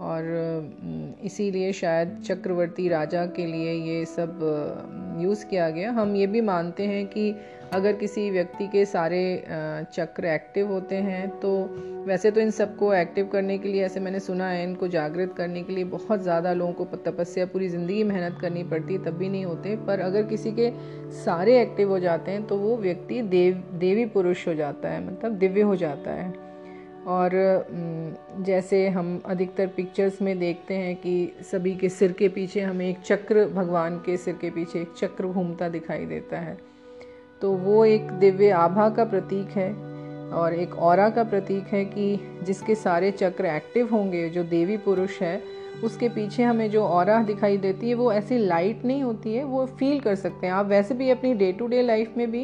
और 0.00 1.20
इसीलिए 1.24 1.72
शायद 1.74 2.16
चक्रवर्ती 2.26 2.88
राजा 2.88 3.24
के 3.28 3.46
लिए 3.46 3.72
ये 3.72 4.04
सब 4.06 4.38
यूज़ 5.20 5.44
किया 5.46 5.68
गया। 5.70 5.90
हम 5.92 6.14
ये 6.16 6.26
भी 6.26 6.40
मानते 6.42 6.86
हैं 6.86 7.06
कि 7.06 7.34
अगर 7.72 7.92
किसी 7.94 8.30
व्यक्ति 8.30 8.66
के 8.66 8.84
सारे 8.86 9.22
चक्र 9.92 10.26
एक्टिव 10.26 10.72
होते 10.72 10.96
हैं 10.96 11.28
तो 11.40 11.50
वैसे 12.06 12.30
तो 12.30 12.40
इन 12.40 12.50
सबको 12.50 12.92
एक्टिव 12.94 13.26
करने 13.28 13.58
के 13.58 13.68
लिए, 13.68 13.84
ऐसे 13.84 14.00
मैंने 14.00 14.20
सुना 14.20 14.48
है, 14.48 14.62
इनको 14.64 14.88
जागृत 14.88 15.34
करने 15.36 15.62
के 15.62 15.72
लिए 15.72 15.84
बहुत 15.86 16.22
ज़्यादा 16.22 16.52
लोगों 16.54 16.84
को 16.84 16.96
तपस्या 17.02 17.46
पूरी 17.46 17.68
ज़िंदगी 17.68 18.02
मेहनत 18.04 18.38
करनी 18.40 18.62
पड़ती 18.64 18.98
तब 18.98 19.18
भी 19.18 19.28
नहीं 19.28 19.44
होते। 19.44 19.76
पर 19.86 20.00
अगर 20.00 20.22
किसी 20.24 20.52
के 20.52 20.70
सारे 21.16 21.60
एक्टिव 21.60 21.90
हो 21.90 21.98
जाते 22.00 22.30
हैं 22.30 22.46
तो 22.46 22.56
वो 22.58 22.76
व्यक्ति 22.78 23.22
देव, 23.24 23.62
देवी 23.74 24.04
पुरुष 24.06 24.46
हो 24.48 24.54
जाता 24.54 24.88
है 24.88 25.06
मतलब 25.06 25.38
दिव्य 25.38 25.60
हो 25.62 25.76
जाता 25.76 26.10
है। 26.12 26.32
और 27.08 27.30
जैसे 28.38 28.88
हम 28.88 29.20
अधिकतर 29.26 29.66
पिक्चर्स 29.66 30.22
में 30.22 30.38
देखते 30.38 30.74
हैं 30.74 30.96
कि 30.96 31.32
सभी 31.52 31.74
के 31.74 31.88
सिर 31.88 32.12
के 32.12 32.28
पीछे 32.28 32.60
हमें 32.60 32.88
एक 32.88 32.98
चक्र, 33.00 33.44
भगवान 33.46 33.96
के 33.96 34.16
सिर 34.16 34.34
के 34.34 34.50
पीछे 34.50 34.80
एक 34.80 34.92
चक्र 34.98 35.26
घूमता 35.26 35.68
दिखाई 35.68 36.06
देता 36.06 36.38
है। 36.38 36.56
तो 37.42 37.52
वो 37.52 37.84
एक 37.84 38.10
दिव्य 38.10 38.50
आभा 38.50 38.88
का 38.88 39.04
प्रतीक 39.04 39.48
है 39.48 39.72
और 40.32 40.54
एक 40.54 40.74
और 40.74 41.08
का 41.10 41.24
प्रतीक 41.24 41.64
है 41.64 41.84
कि 41.84 42.20
जिसके 42.42 42.74
सारे 42.74 43.10
चक्र 43.10 43.46
एक्टिव 43.46 43.88
होंगे, 43.92 44.28
जो 44.28 44.44
देवी 44.44 44.76
पुरुष 44.76 45.20
है, 45.22 45.42
उसके 45.84 46.08
पीछे 46.08 46.42
हमें 46.42 46.70
जो 46.70 46.84
और 46.84 47.22
दिखाई 47.24 47.56
देती 47.56 47.88
है, 47.88 47.94
वो 47.94 48.12
ऐसी 48.12 48.38
लाइट 48.38 48.84
नहीं 48.84 49.02
होती 49.02 49.34
है, 49.34 49.44
वो 49.44 49.66
फील 49.66 50.00
कर 50.00 50.14
सकते 50.14 50.46
हैं। 50.46 50.54
आप 50.54 50.66
वैसे 50.66 50.94
भी 50.94 51.10
अपनी 51.10 51.34
डे 51.34 51.52
टू 51.52 51.66
डे 51.66 51.82
लाइफ 51.82 52.16
में 52.16 52.30
भी, 52.30 52.42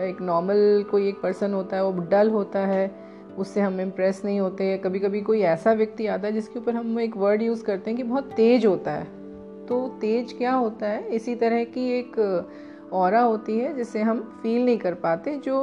एक 0.00 0.16
नॉर्मल 0.20 0.84
कोई 0.90 1.08
एक 1.08 1.20
पर्सन 1.22 1.54
होता 1.54 1.76
है, 1.76 1.84
वो 1.84 2.06
डल 2.10 2.30
होता 2.30 2.66
है 2.66 3.05
उससे 3.38 3.60
हम 3.60 3.80
इम्प्रेस 3.80 4.22
नहीं 4.24 4.40
होते 4.40 4.76
कभी 4.78 4.98
कभी 4.98 5.20
कोई 5.20 5.40
ऐसा 5.44 5.72
व्यक्ति 5.72 6.06
आता 6.06 6.26
है 6.26 6.32
जिसके 6.32 6.58
ऊपर 6.58 6.74
हम 6.74 6.98
एक 7.00 7.16
वर्ड 7.16 7.42
यूज़ 7.42 7.64
करते 7.64 7.90
हैं 7.90 7.96
कि 7.96 8.02
बहुत 8.02 8.30
तेज 8.32 8.66
होता 8.66 8.92
है। 8.92 9.04
तो 9.66 9.86
तेज 10.00 10.32
क्या 10.32 10.52
होता 10.52 10.88
है? 10.88 11.08
इसी 11.08 11.34
तरह 11.34 11.64
की 11.64 11.88
एक 11.90 12.18
और 12.92 13.14
होती 13.14 13.58
है 13.58 13.74
जिसे 13.76 14.02
हम 14.02 14.20
फील 14.42 14.64
नहीं 14.64 14.78
कर 14.78 14.94
पाते, 14.96 15.36
जो 15.36 15.62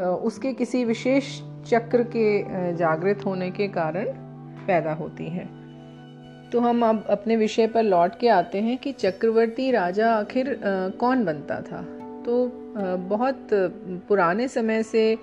उसके 0.00 0.52
किसी 0.52 0.84
विशेष 0.84 1.40
चक्र 1.66 2.02
के 2.16 2.42
जागृत 2.76 3.24
होने 3.26 3.50
के 3.50 3.68
कारण 3.68 4.12
पैदा 4.66 4.92
होती 4.92 5.28
है। 5.28 5.44
तो 6.50 6.60
हम 6.60 6.84
अब 6.84 7.04
अपने 7.10 7.36
विषय 7.36 7.66
पर 7.66 7.82
लौट 7.82 8.18
के 8.20 8.28
आते 8.28 8.60
हैं 8.60 8.76
कि 8.78 8.92
चक्रवर्ती 8.92 9.70
राजा 9.70 10.12
आखिर 10.14 10.58
कौन 11.00 11.24
बनता 11.24 11.60
था? 11.60 11.82
तो 12.26 12.46
बहुत 13.08 13.48
पुराने 14.08 14.48
समय 14.48 14.82
से 14.82 15.16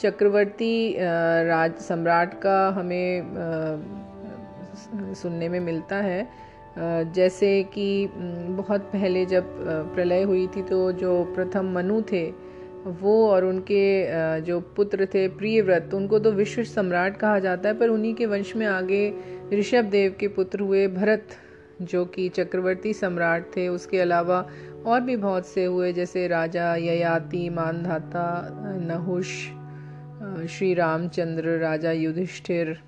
चक्रवर्ती 0.00 0.96
राज, 0.98 1.74
सम्राट 1.80 2.34
का 2.40 2.68
हमें 2.68 3.22
सुनने 5.14 5.48
में 5.48 5.60
मिलता 5.60 5.96
है। 5.96 6.26
जैसे 7.12 7.62
कि 7.74 8.08
बहुत 8.56 8.80
पहले 8.82 9.24
जब 9.26 9.54
प्रलय 9.94 10.22
हुई 10.22 10.46
थी 10.46 10.62
तो 10.62 10.90
जो 10.92 11.22
प्रथम 11.34 11.72
मनु 11.74 12.00
थे, 12.02 12.26
वो 13.00 13.14
और 13.28 13.44
उनके 13.44 14.40
जो 14.40 14.60
पुत्र 14.76 15.06
थे, 15.14 15.26
प्रियव्रत, 15.28 15.94
उनको 15.94 16.18
तो 16.18 16.32
विश्व 16.32 16.62
सम्राट 16.64 17.16
कहा 17.16 17.38
जाता 17.38 17.68
है, 17.68 17.78
पर 17.78 17.88
उन्हीं 17.88 18.14
के 18.14 18.26
वंश 18.26 18.54
में 18.56 18.66
आगे 18.66 19.12
ऋषभ 19.52 19.84
देव 19.90 20.14
के 20.20 20.28
पुत्र 20.28 20.60
हुए 20.60 20.86
भरत, 20.88 21.28
जो 21.82 22.04
कि 22.04 22.28
चक्रवर्ती 22.28 22.92
सम्राट 22.92 23.46
थे। 23.56 23.68
उसके 23.68 24.00
अलावा 24.00 24.46
और 24.86 25.00
भी 25.00 25.16
बहुत 25.16 25.46
से 25.46 25.64
हुए, 25.64 25.92
जैसे 25.92 26.26
राजा 26.28 26.74
ययाति, 26.76 27.48
मानधाता, 27.50 28.26
नहुष 28.82 29.34
श्री 30.48 30.74
रामचंद्र, 30.74 31.58
राजा 31.58 31.92
युधिष्ठिर 31.92 32.78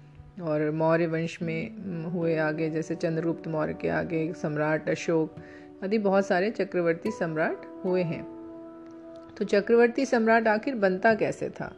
और 0.42 0.70
मौर्य 0.70 1.06
वंश 1.06 1.38
में 1.42 1.76
हुए 2.10 2.36
आगे, 2.36 2.70
जैसे 2.70 2.94
चंद्रगुप्त 2.94 3.48
मौर्य 3.48 3.74
के 3.80 3.88
आगे, 3.88 4.32
सम्राट 4.32 4.88
अशोक 4.88 5.34
आदि 5.84 5.98
बहुत 5.98 6.26
सारे 6.26 6.50
चक्रवर्ती 6.50 7.10
सम्राट 7.10 7.84
हुए 7.84 8.02
हैं। 8.02 8.24
तो 9.38 9.44
चक्रवर्ती 9.44 10.04
सम्राट 10.04 10.48
आखिर 10.48 10.74
बनता 10.74 11.14
कैसे 11.14 11.48
था? 11.48 11.76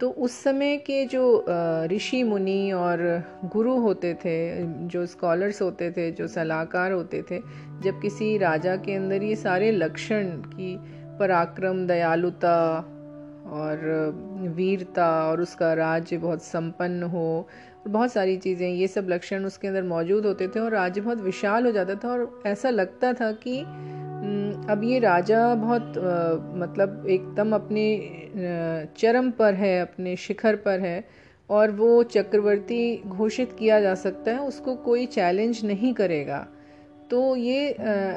तो 0.00 0.10
उस 0.10 0.32
समय 0.32 0.76
के 0.76 1.06
जो 1.06 1.44
ऋषि 1.92 2.22
मुनि 2.22 2.72
और 2.72 3.22
गुरु 3.44 3.74
होते 3.74 4.14
थे, 4.14 4.64
जो 4.86 5.06
स्कॉलर्स 5.06 5.62
होते 5.62 5.90
थे, 5.90 6.10
जो 6.10 6.26
सलाहकार 6.26 6.92
होते 6.92 7.22
थे, 7.30 7.38
जब 7.82 8.00
किसी 8.02 8.38
राजा 8.38 8.76
के 8.76 8.94
अंदर 8.94 9.22
ये 9.22 9.36
सारे 9.36 9.70
लक्षण 9.70 10.28
की 10.28 10.78
पराक्रम, 11.18 11.86
दयालुता 11.86 12.84
और 13.52 13.80
वीरता 14.56 15.08
और 15.28 15.40
उसका 15.40 15.72
राज्य 15.74 16.18
बहुत 16.18 16.42
संपन्न 16.42 17.02
हो, 17.02 17.48
और 17.78 17.90
बहुत 17.90 18.12
सारी 18.12 18.36
चीज़ें, 18.36 18.68
ये 18.68 18.86
सब 18.86 19.06
लक्षण 19.10 19.44
उसके 19.44 19.68
अंदर 19.68 19.82
मौजूद 19.84 20.26
होते 20.26 20.48
थे 20.48 20.60
और 20.60 20.72
राज्य 20.72 21.00
बहुत 21.00 21.20
विशाल 21.20 21.66
हो 21.66 21.72
जाता 21.72 21.94
था 21.94 22.08
और 22.08 22.42
ऐसा 22.46 22.70
लगता 22.70 23.12
था 23.12 23.30
कि 23.32 23.60
अब 24.68 24.80
ये 24.84 24.98
राजा 24.98 25.54
बहुत 25.54 25.94
मतलब 26.56 27.06
एकदम 27.10 27.52
अपने 27.54 27.86
चरम 28.98 29.30
पर 29.30 29.54
है, 29.54 29.80
अपने 29.80 30.16
शिखर 30.16 30.56
पर 30.56 30.80
है 30.80 31.04
और 31.50 31.70
वो 31.70 32.02
चक्रवर्ती 32.04 33.02
घोषित 33.06 33.56
किया 33.58 33.80
जा 33.80 33.94
सकता 33.94 34.30
है, 34.30 34.38
उसको 34.38 34.74
कोई 34.76 35.06
चैलेंज 35.06 35.64
नहीं 35.64 35.92
करेगा। 35.94 36.46
तो 37.10 37.36
ये 37.36 37.68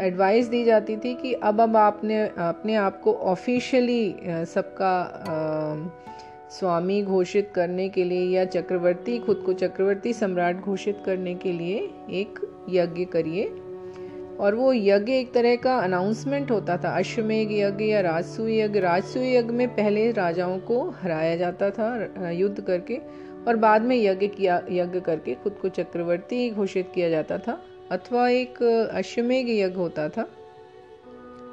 एडवाइस 0.02 0.48
दी 0.48 0.64
जाती 0.64 0.98
थी 0.98 1.14
कि 1.16 1.34
अब 1.34 1.62
अब 1.62 1.78
आपने, 1.78 2.22
अपने 2.24 2.76
आप 2.76 3.02
को 3.02 3.14
ऑफिशियली 3.14 4.16
सबका 4.28 4.94
स्वामी 6.50 7.04
घोषित 7.04 7.52
करने 7.56 7.90
के 7.90 8.04
लिए 8.04 8.38
या 8.38 8.46
चक्रवर्ती, 8.46 9.20
खुद 9.20 9.44
को 9.46 9.54
चक्रवर्ती 9.54 10.14
सम्राट 10.14 10.62
घोषित 10.62 11.00
करने 11.06 11.36
के 11.36 11.52
लिए 11.52 11.78
एक 12.10 12.40
यज्ञ 12.70 13.06
करिए। 13.06 13.46
और 14.40 14.56
वो 14.56 14.74
यज्ञ 14.74 15.14
एक 15.14 15.34
तरह 15.34 15.56
का 15.56 15.78
अनाउंसमेंट 15.78 16.52
होता 16.52 16.78
था। 16.78 16.98
अश्वमेघ 16.98 17.52
यज्ञ 17.52 17.86
या 17.86 18.02
राजसूय 18.02 18.60
यज्ञ। 18.60 18.80
राजसूय 18.80 19.36
यज्ञ 19.38 19.52
में 19.52 19.68
पहले 19.68 20.12
राजाओं 20.12 20.60
को 20.60 20.90
हराया 20.90 21.36
जाता 21.36 21.70
था 21.70 22.30
युद्ध 22.30 22.62
करके 22.62 23.00
और 23.48 23.56
बाद 23.56 23.82
में 23.82 23.96
यज्ञ 23.98 24.28
किया, 24.28 24.62
यज्ञ 24.72 25.00
करके 25.00 25.34
खुद 25.34 25.54
को 25.54 25.70
चक्रवर्ती 25.70 26.50
घोषित 26.50 26.92
किया 26.96 27.10
जाता 27.10 27.38
था। 27.38 27.62
अथवा 27.92 28.28
एक 28.30 28.62
अश्वमेघ 28.94 29.48
यज्ञ 29.50 29.76
होता 29.76 30.08
था, 30.10 30.28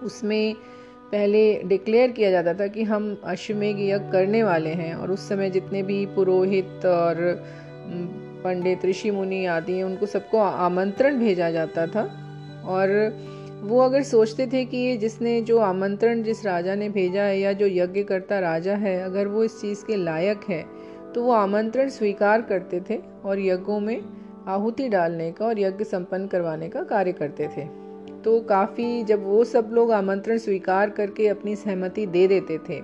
उसमें 0.03 0.55
पहले 1.13 1.41
डिक्लेयर 1.65 2.11
किया 2.11 2.31
जाता 2.31 2.55
था 2.55 2.67
कि 2.67 2.83
हम 2.83 3.21
अश्वमेघ 3.25 3.77
यज्ञ 3.81 4.11
करने 4.13 4.43
वाले 4.43 4.71
हैं 4.73 4.95
और 4.95 5.11
उस 5.11 5.29
समय 5.29 5.51
जितने 5.51 5.83
भी 5.83 6.05
पुरोहित 6.07 6.87
और 6.87 7.17
पंडित, 8.45 8.85
ऋषि 8.87 9.11
मुनि 9.11 9.45
आदि 9.47 9.73
हैं, 9.73 9.85
उनको 9.85 10.07
सबको 10.07 10.39
आमंत्रण 10.39 11.19
भेजा 11.19 11.51
जाता 11.51 11.87
था। 11.87 12.03
और 12.67 12.89
वो 13.63 13.81
अगर 13.81 14.03
सोचते 14.03 14.47
थे 14.47 14.65
कि 14.65 14.77
ये 14.77 14.97
जिसने 14.97 15.41
जो 15.43 15.59
आमंत्रण 15.59 16.23
जिस 16.23 16.45
राजा 16.47 16.75
ने 16.75 16.89
भेजा 16.89 17.23
है 17.23 17.39
या 17.41 17.53
जो 17.53 17.67
यज्ञ 17.67 18.03
करता 18.03 18.39
राजा 18.41 18.75
है, 18.77 18.99
अगर 19.01 19.27
वो 19.27 19.45
इस 19.45 19.61
चीज़ 19.61 19.85
के 19.85 19.97
लायक 19.97 20.41
है 20.49 20.63
तो 21.15 21.23
वो 21.23 21.33
आमंत्रण 21.33 21.89
स्वीकार 21.89 22.43
करते 22.43 22.81
थे 22.91 22.99
और 23.25 23.41
यज्ञों 23.41 23.81
में 23.81 24.01
आहुति 24.49 24.89
डालने 24.89 25.31
का 25.33 25.45
और 25.47 25.59
यज्ञ 25.61 25.85
संपन्न 25.85 26.27
करवाने 26.27 26.69
का 26.69 26.83
कार्य 26.85 27.13
करते 27.13 27.49
थे। 27.57 27.65
तो 28.25 28.41
काफ़ी 28.41 29.03
जब 29.05 29.25
वो 29.25 29.43
सब 29.45 29.71
लोग 29.73 29.93
आमंत्रण 29.93 30.39
स्वीकार 30.39 30.91
करके 30.91 31.29
अपनी 31.29 31.57
सहमति 31.57 32.07
दे 32.07 32.27
देते 32.29 32.59
थे 32.69 32.81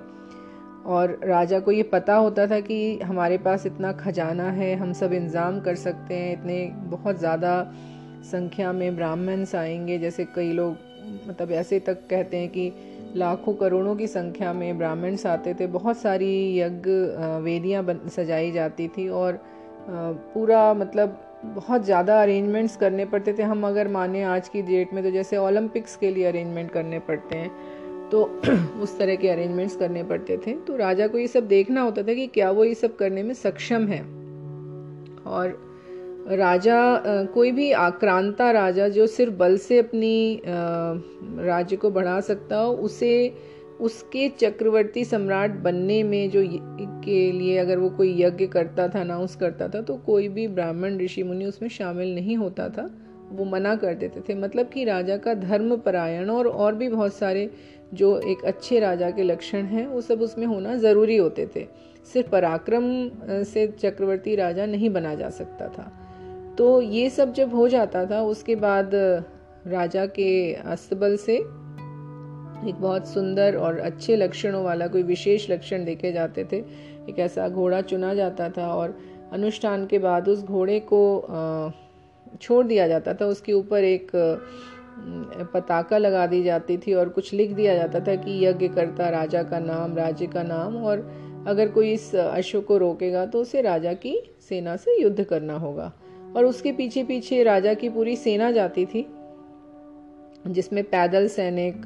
और 0.87 1.18
राजा 1.25 1.61
को 1.61 1.73
ये 1.73 1.83
पता 1.83 2.14
होता 2.14 2.47
था 2.47 2.61
कि 2.61 2.99
हमारे 3.00 3.38
पास 3.38 3.66
इतना 3.66 3.92
खजाना 3.94 4.50
है, 4.50 4.75
हम 4.76 4.92
सब 4.92 5.12
इंतज़ाम 5.12 5.61
कर 5.61 5.75
सकते 5.76 6.14
हैं, 6.14 6.33
इतने 6.33 6.64
बहुत 6.90 7.18
ज़्यादा 7.18 7.73
संख्या 8.25 8.73
में 8.73 8.97
ब्राह्मण्स 8.97 9.54
आएँगे, 9.54 9.99
जैसे 9.99 10.25
कई 10.35 10.52
लोग 10.52 10.76
मतलब 11.28 11.50
ऐसे 11.52 11.78
तक 11.80 12.06
कहते 12.11 12.37
हैं 12.37 12.49
कि 12.49 12.73
लाखों 13.16 13.54
करोड़ों 13.54 13.94
की 13.97 14.06
संख्या 14.06 14.52
में 14.52 14.78
ब्राह्मण्स 14.78 15.26
आते 15.26 15.54
थे। 15.54 15.66
बहुत 15.66 15.99
सारी 15.99 16.59
यज्ञ 16.59 16.90
वेदियाँ 17.42 17.85
सजाई 18.09 18.50
जाती 18.52 18.88
थी 18.88 19.09
और 19.09 19.40
पूरा 19.88 20.73
मतलब 20.75 21.21
बहुत 21.46 21.84
ज़्यादा 21.84 22.20
अरेंजमेंट्स 22.22 22.76
करने 22.76 23.04
पड़ते 23.04 23.32
थे। 23.32 23.42
हम 23.42 23.66
अगर 23.66 23.88
माने 23.88 24.22
आज 24.24 24.48
की 24.48 24.62
डेट 24.62 24.92
में 24.94 25.02
तो 25.04 25.10
जैसे 25.10 25.36
ओलंपिक्स 25.36 25.96
के 25.96 26.10
लिए 26.10 26.24
अरेंजमेंट 26.24 26.70
करने 26.70 26.98
पड़ते 27.00 27.36
हैं 27.36 27.50
तो 28.10 28.22
उस 28.82 28.98
तरह 28.98 29.16
के 29.16 29.28
अरेंजमेंट्स 29.28 29.76
करने 29.76 30.02
पड़ते 30.04 30.36
थे। 30.36 30.52
तो 30.56 30.76
राजा 30.76 31.06
को 31.06 31.18
ये 31.18 31.26
सब 31.28 31.46
देखना 31.48 31.82
होता 31.82 32.02
था 32.02 32.14
कि 32.14 32.26
क्या 32.26 32.50
वो 32.50 32.64
ये 32.64 32.74
सब 32.74 32.96
करने 32.96 33.22
में 33.22 33.34
सक्षम 33.34 33.86
है। 33.86 34.00
और 35.26 35.62
राजा 36.30 36.76
कोई 37.34 37.50
भी 37.52 37.70
आक्रांता 37.72 38.50
राजा 38.50 38.88
जो 38.88 39.06
सिर्फ़ 39.08 39.34
बल 39.34 39.56
से 39.58 39.78
अपनी 39.78 40.42
राज्य 40.46 41.76
को 41.76 41.90
बढ़ा 41.90 42.20
सकता 42.22 42.56
हो, 42.56 42.72
उसे 42.72 43.34
उसके 43.81 44.28
चक्रवर्ती 44.28 45.04
सम्राट 45.04 45.50
बनने 45.50 46.02
में 46.02 46.31
जो 46.31 46.43
के 47.04 47.33
लिए 47.33 47.59
अगर 47.59 47.78
वो 47.78 47.90
कोई 47.90 48.23
यज्ञ 48.23 48.47
करता 48.47 48.88
था 48.88 49.00
अनाउंस 49.00 49.37
करता 49.37 49.69
था 49.69 49.81
तो 49.81 49.97
कोई 49.97 50.28
भी 50.28 50.49
ब्राह्मण 50.49 50.99
ऋषि 50.99 51.23
मुनि 51.23 51.45
उसमें 51.45 51.69
शामिल 51.69 52.14
नहीं 52.14 52.37
होता 52.37 52.69
था। 52.69 52.90
वो 53.31 53.45
मना 53.45 53.76
कर 53.76 53.95
देते 53.95 54.21
थे। 54.21 54.35
मतलब 54.35 54.69
कि 54.69 54.85
राजा 54.85 55.16
का 55.16 55.35
धर्म 55.35 55.76
परायण 55.76 56.31
और 56.31 56.49
और 56.49 56.75
भी 56.75 56.88
बहुत 56.88 57.14
सारे 57.14 57.50
जो 57.95 58.21
एक 58.21 58.45
अच्छे 58.45 58.81
राजा 58.81 59.11
के 59.11 59.23
लक्षण 59.23 59.62
हैं, 59.62 59.87
वो 59.87 60.00
सब 60.00 60.23
उसमें 60.23 60.47
होना 60.47 60.76
ज़रूरी 60.76 61.16
होते 61.16 61.47
थे। 61.57 61.66
सिर्फ़ 62.12 62.31
पराक्रम 62.31 63.11
से 63.43 63.66
चक्रवर्ती 63.66 64.35
राजा 64.35 64.66
नहीं 64.66 64.90
बना 64.90 65.14
जा 65.14 65.31
सकता 65.31 65.69
था। 65.69 65.93
तो 66.59 66.81
ये 66.83 67.11
सब 67.11 67.33
जब 67.33 67.54
हो 67.54 67.69
जाता 67.69 68.07
था, 68.07 68.23
उसके 68.23 68.57
बाद 68.57 68.90
राजा 69.66 70.07
के 70.07 70.54
अस्तबल 70.54 71.16
से 71.16 71.63
एक 72.66 72.75
बहुत 72.75 73.09
सुंदर 73.09 73.56
और 73.56 73.78
अच्छे 73.78 74.16
लक्षणों 74.16 74.62
वाला, 74.64 74.87
कोई 74.87 75.02
विशेष 75.02 75.50
लक्षण 75.50 75.85
देखे 75.85 76.12
जाते 76.12 76.44
थे। 76.44 76.56
एक 77.09 77.18
ऐसा 77.18 77.49
घोड़ा 77.49 77.80
चुना 77.83 78.12
जाता 78.14 78.49
था 78.49 78.73
और 78.75 78.99
अनुष्ठान 79.33 79.87
के 79.87 79.99
बाद 79.99 80.28
उस 80.28 80.44
घोड़े 80.44 80.78
को 80.92 81.02
छोड़ 82.42 82.64
दिया 82.66 82.87
जाता 82.88 83.14
था। 83.14 83.26
उसके 83.26 83.52
ऊपर 83.52 83.85
एक 83.85 84.11
पताका 85.54 85.99
लगा 85.99 86.26
दी 86.26 86.42
जाती 86.42 86.76
थी 86.78 86.94
और 86.94 87.09
कुछ 87.09 87.33
लिख 87.33 87.52
दिया 87.52 87.75
जाता 87.75 88.00
था 88.00 88.14
कि 88.16 88.44
यज्ञ 88.47 88.68
करता 88.68 89.09
राजा 89.09 89.42
का 89.42 89.59
नाम, 89.59 89.97
राज्य 89.97 90.26
का 90.26 90.42
नाम 90.42 90.76
और 90.76 91.11
अगर 91.49 91.68
कोई 91.68 91.92
इस 91.92 92.14
अश्व 92.14 92.61
को 92.61 92.76
रोकेगा 92.78 93.25
तो 93.26 93.40
उसे 93.40 93.62
राजा 93.62 93.92
की 93.92 94.18
सेना 94.49 94.76
से 94.76 95.00
युद्ध 95.02 95.25
करना 95.25 95.56
होगा। 95.59 95.92
और 96.37 96.44
उसके 96.44 96.73
पीछे 96.73 97.02
पीछे 97.04 97.42
राजा 97.42 97.75
की 97.75 97.88
पूरी 97.88 98.16
सेना 98.16 98.50
जाती 98.50 98.85
थी, 98.87 99.06
जिसमें 100.47 100.83
पैदल 100.85 101.28
सैनिक 101.28 101.83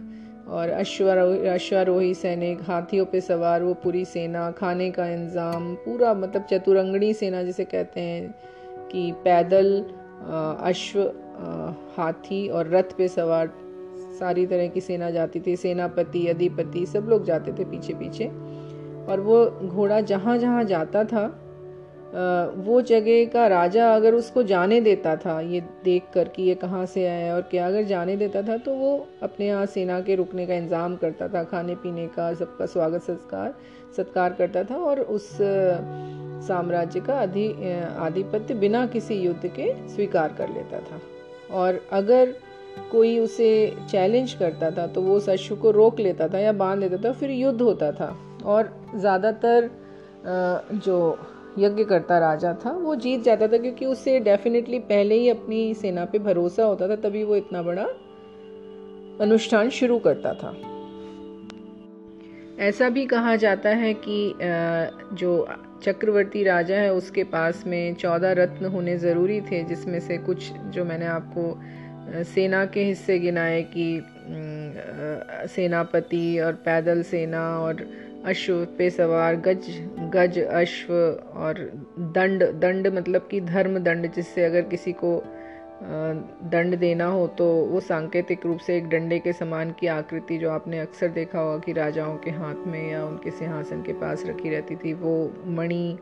और 0.48 0.68
अश्वारोही 0.70 1.46
अश्वारोही 1.48 2.12
सैनिक, 2.14 2.60
हाथियों 2.62 3.04
पे 3.06 3.20
सवार, 3.20 3.62
वो 3.62 3.74
पूरी 3.74 4.04
सेना, 4.04 4.50
खाने 4.50 4.90
का 4.90 5.06
इंतज़ाम 5.06 5.74
पूरा 5.74 6.12
मतलब 6.14 6.46
चतुरंगणी 6.50 7.12
सेना 7.14 7.42
जिसे 7.42 7.64
कहते 7.64 8.00
हैं 8.00 8.34
कि 8.92 9.10
पैदल 9.24 9.80
अश्व 10.60 11.00
हाथी 11.96 12.46
और 12.48 12.68
रथ 12.68 12.96
पे 12.98 13.08
सवार, 13.08 13.50
सारी 14.18 14.46
तरह 14.46 14.68
की 14.68 14.80
सेना 14.80 15.10
जाती 15.10 15.40
थी। 15.40 15.56
सेनापति, 15.56 16.26
अधिपति 16.26 16.86
सब 16.86 17.06
लोग 17.08 17.24
जाते 17.24 17.52
थे 17.52 17.64
पीछे 17.64 17.94
पीछे 17.94 18.26
और 19.08 19.20
वो 19.20 19.44
घोड़ा 19.68 20.00
जहाँ 20.00 20.38
जहाँ 20.38 20.64
जाता 20.64 21.04
था 21.04 21.26
वो 22.08 22.80
जगह 22.82 23.24
का 23.32 23.46
राजा 23.46 23.94
अगर 23.94 24.14
उसको 24.14 24.42
जाने 24.42 24.80
देता 24.80 25.14
था, 25.16 25.40
ये 25.40 25.60
देख 25.84 26.02
कर 26.14 26.28
कि 26.28 26.42
ये 26.42 26.54
कहाँ 26.54 26.84
से 26.86 27.06
आया 27.06 27.26
है 27.26 27.34
और 27.34 27.42
क्या, 27.42 27.66
अगर 27.66 27.84
जाने 27.84 28.16
देता 28.16 28.42
था 28.42 28.56
तो 28.58 28.74
वो 28.74 29.06
अपने 29.22 29.46
यहाँ 29.46 29.66
सेना 29.66 30.00
के 30.00 30.14
रुकने 30.14 30.46
का 30.46 30.54
इंतज़ाम 30.54 30.96
करता 30.96 31.28
था, 31.28 31.42
खाने 31.44 31.74
पीने 31.74 32.06
का, 32.08 32.32
सबका 32.34 32.66
स्वागत, 32.66 33.02
सत्कार 33.02 33.54
सत्कार 33.96 34.32
करता 34.32 34.64
था 34.64 34.76
और 34.76 35.00
उस 35.00 35.28
साम्राज्य 36.46 37.00
का 37.00 37.20
अधि 37.20 37.46
आधिपत्य 37.98 38.54
बिना 38.56 38.86
किसी 38.86 39.14
युद्ध 39.14 39.46
के 39.50 39.72
स्वीकार 39.88 40.34
कर 40.38 40.48
लेता 40.48 40.80
था। 40.80 41.00
और 41.52 41.80
अगर 41.92 42.34
कोई 42.90 43.18
उसे 43.18 43.76
चैलेंज 43.90 44.32
करता 44.34 44.70
था 44.70 44.86
तो 44.86 45.02
वो 45.02 45.16
उस 45.16 45.28
अश्व 45.28 45.56
को 45.56 45.70
रोक 45.70 46.00
लेता 46.00 46.28
था 46.28 46.38
या 46.38 46.52
बाँध 46.54 46.80
लेता 46.80 46.96
था, 47.04 47.12
फिर 47.12 47.30
युद्ध 47.30 47.60
होता 47.62 47.90
था। 47.92 48.16
और 48.44 48.72
ज़्यादातर 48.94 49.70
जो 50.76 51.18
यज्ञ 51.58 51.84
करता 51.84 52.18
राजा 52.18 52.52
था, 52.64 52.70
वो 52.72 52.94
जीत 52.94 53.22
जाता 53.22 53.46
था 53.48 53.58
क्योंकि 53.58 53.86
उसे 53.86 54.18
डेफिनेटली 54.20 54.78
पहले 54.78 55.14
ही 55.14 55.28
अपनी 55.28 55.74
सेना 55.74 56.04
पे 56.04 56.18
भरोसा 56.18 56.64
होता 56.64 56.88
था, 56.88 56.96
तभी 56.98 57.24
वो 57.24 57.36
इतना 57.36 57.62
बड़ा 57.62 57.86
अनुष्ठान 59.20 59.70
शुरू 59.70 59.98
करता 59.98 60.34
था। 60.34 60.56
ऐसा 62.64 62.88
भी 62.88 63.04
कहा 63.06 63.34
जाता 63.36 63.70
है 63.70 63.92
कि 63.94 64.34
जो 65.14 65.46
चक्रवर्ती 65.82 66.42
राजा 66.44 66.76
है, 66.76 66.92
उसके 66.94 67.24
पास 67.24 67.62
में 67.66 67.94
चौदह 67.94 68.32
रत्न 68.32 68.66
होने 68.66 68.96
ज़रूरी 68.98 69.40
थे, 69.40 69.62
जिसमें 69.64 69.98
से 70.00 70.18
कुछ 70.18 70.52
जो 70.74 70.84
मैंने 70.84 71.06
आपको 71.06 72.24
सेना 72.24 72.64
के 72.66 72.84
हिस्से 72.84 73.18
गिनाए 73.18 73.62
कि 73.76 74.02
सेनापति 75.48 76.38
और 76.38 76.52
पैदल 76.64 77.02
सेना 77.02 77.42
और 77.58 77.86
अश्व 78.28 78.64
पे 78.78 78.88
सवार, 78.90 79.36
गज 79.38 79.66
गज, 80.14 80.38
अश्व 80.38 80.92
और 81.36 81.58
दंड 81.98 82.44
दंड 82.60 82.86
मतलब 82.88 83.28
कि 83.30 83.40
धर्म 83.42 83.78
दंड, 83.80 84.12
जिससे 84.14 84.44
अगर 84.44 84.62
किसी 84.70 84.92
को 84.94 85.20
दंड 85.82 86.76
देना 86.78 87.06
हो 87.06 87.26
तो 87.38 87.44
वो 87.66 87.80
सांकेतिक 87.80 88.46
रूप 88.46 88.58
से 88.58 88.76
एक 88.76 88.88
डंडे 88.88 89.18
के 89.18 89.32
समान 89.32 89.70
की 89.80 89.86
आकृति 89.86 90.38
जो 90.38 90.50
आपने 90.50 90.78
अक्सर 90.80 91.08
देखा 91.10 91.40
होगा 91.40 91.58
कि 91.58 91.72
राजाओं 91.72 92.16
के 92.16 92.30
हाथ 92.30 92.66
में 92.66 92.90
या 92.90 93.04
उनके 93.04 93.30
सिंहासन 93.30 93.82
के 93.82 93.92
पास 94.00 94.24
रखी 94.26 94.50
रहती 94.50 94.76
थी, 94.76 94.92
वो 94.94 95.32
मणि 95.48 95.98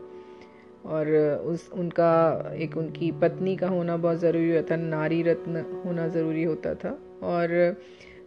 और 0.87 1.09
उस, 1.47 1.71
उनका 1.73 2.55
एक 2.57 2.77
उनकी 2.77 3.11
पत्नी 3.13 3.57
का 3.57 3.69
होना 3.69 3.97
बहुत 3.97 4.19
ज़रूरी 4.21 4.57
होता 4.57 4.77
था, 4.77 4.81
नारी 4.81 5.23
रत्न 5.23 5.65
होना 5.85 6.09
ज़रूरी 6.09 6.43
होता 6.45 6.75
था। 6.75 6.99
और 7.25 7.77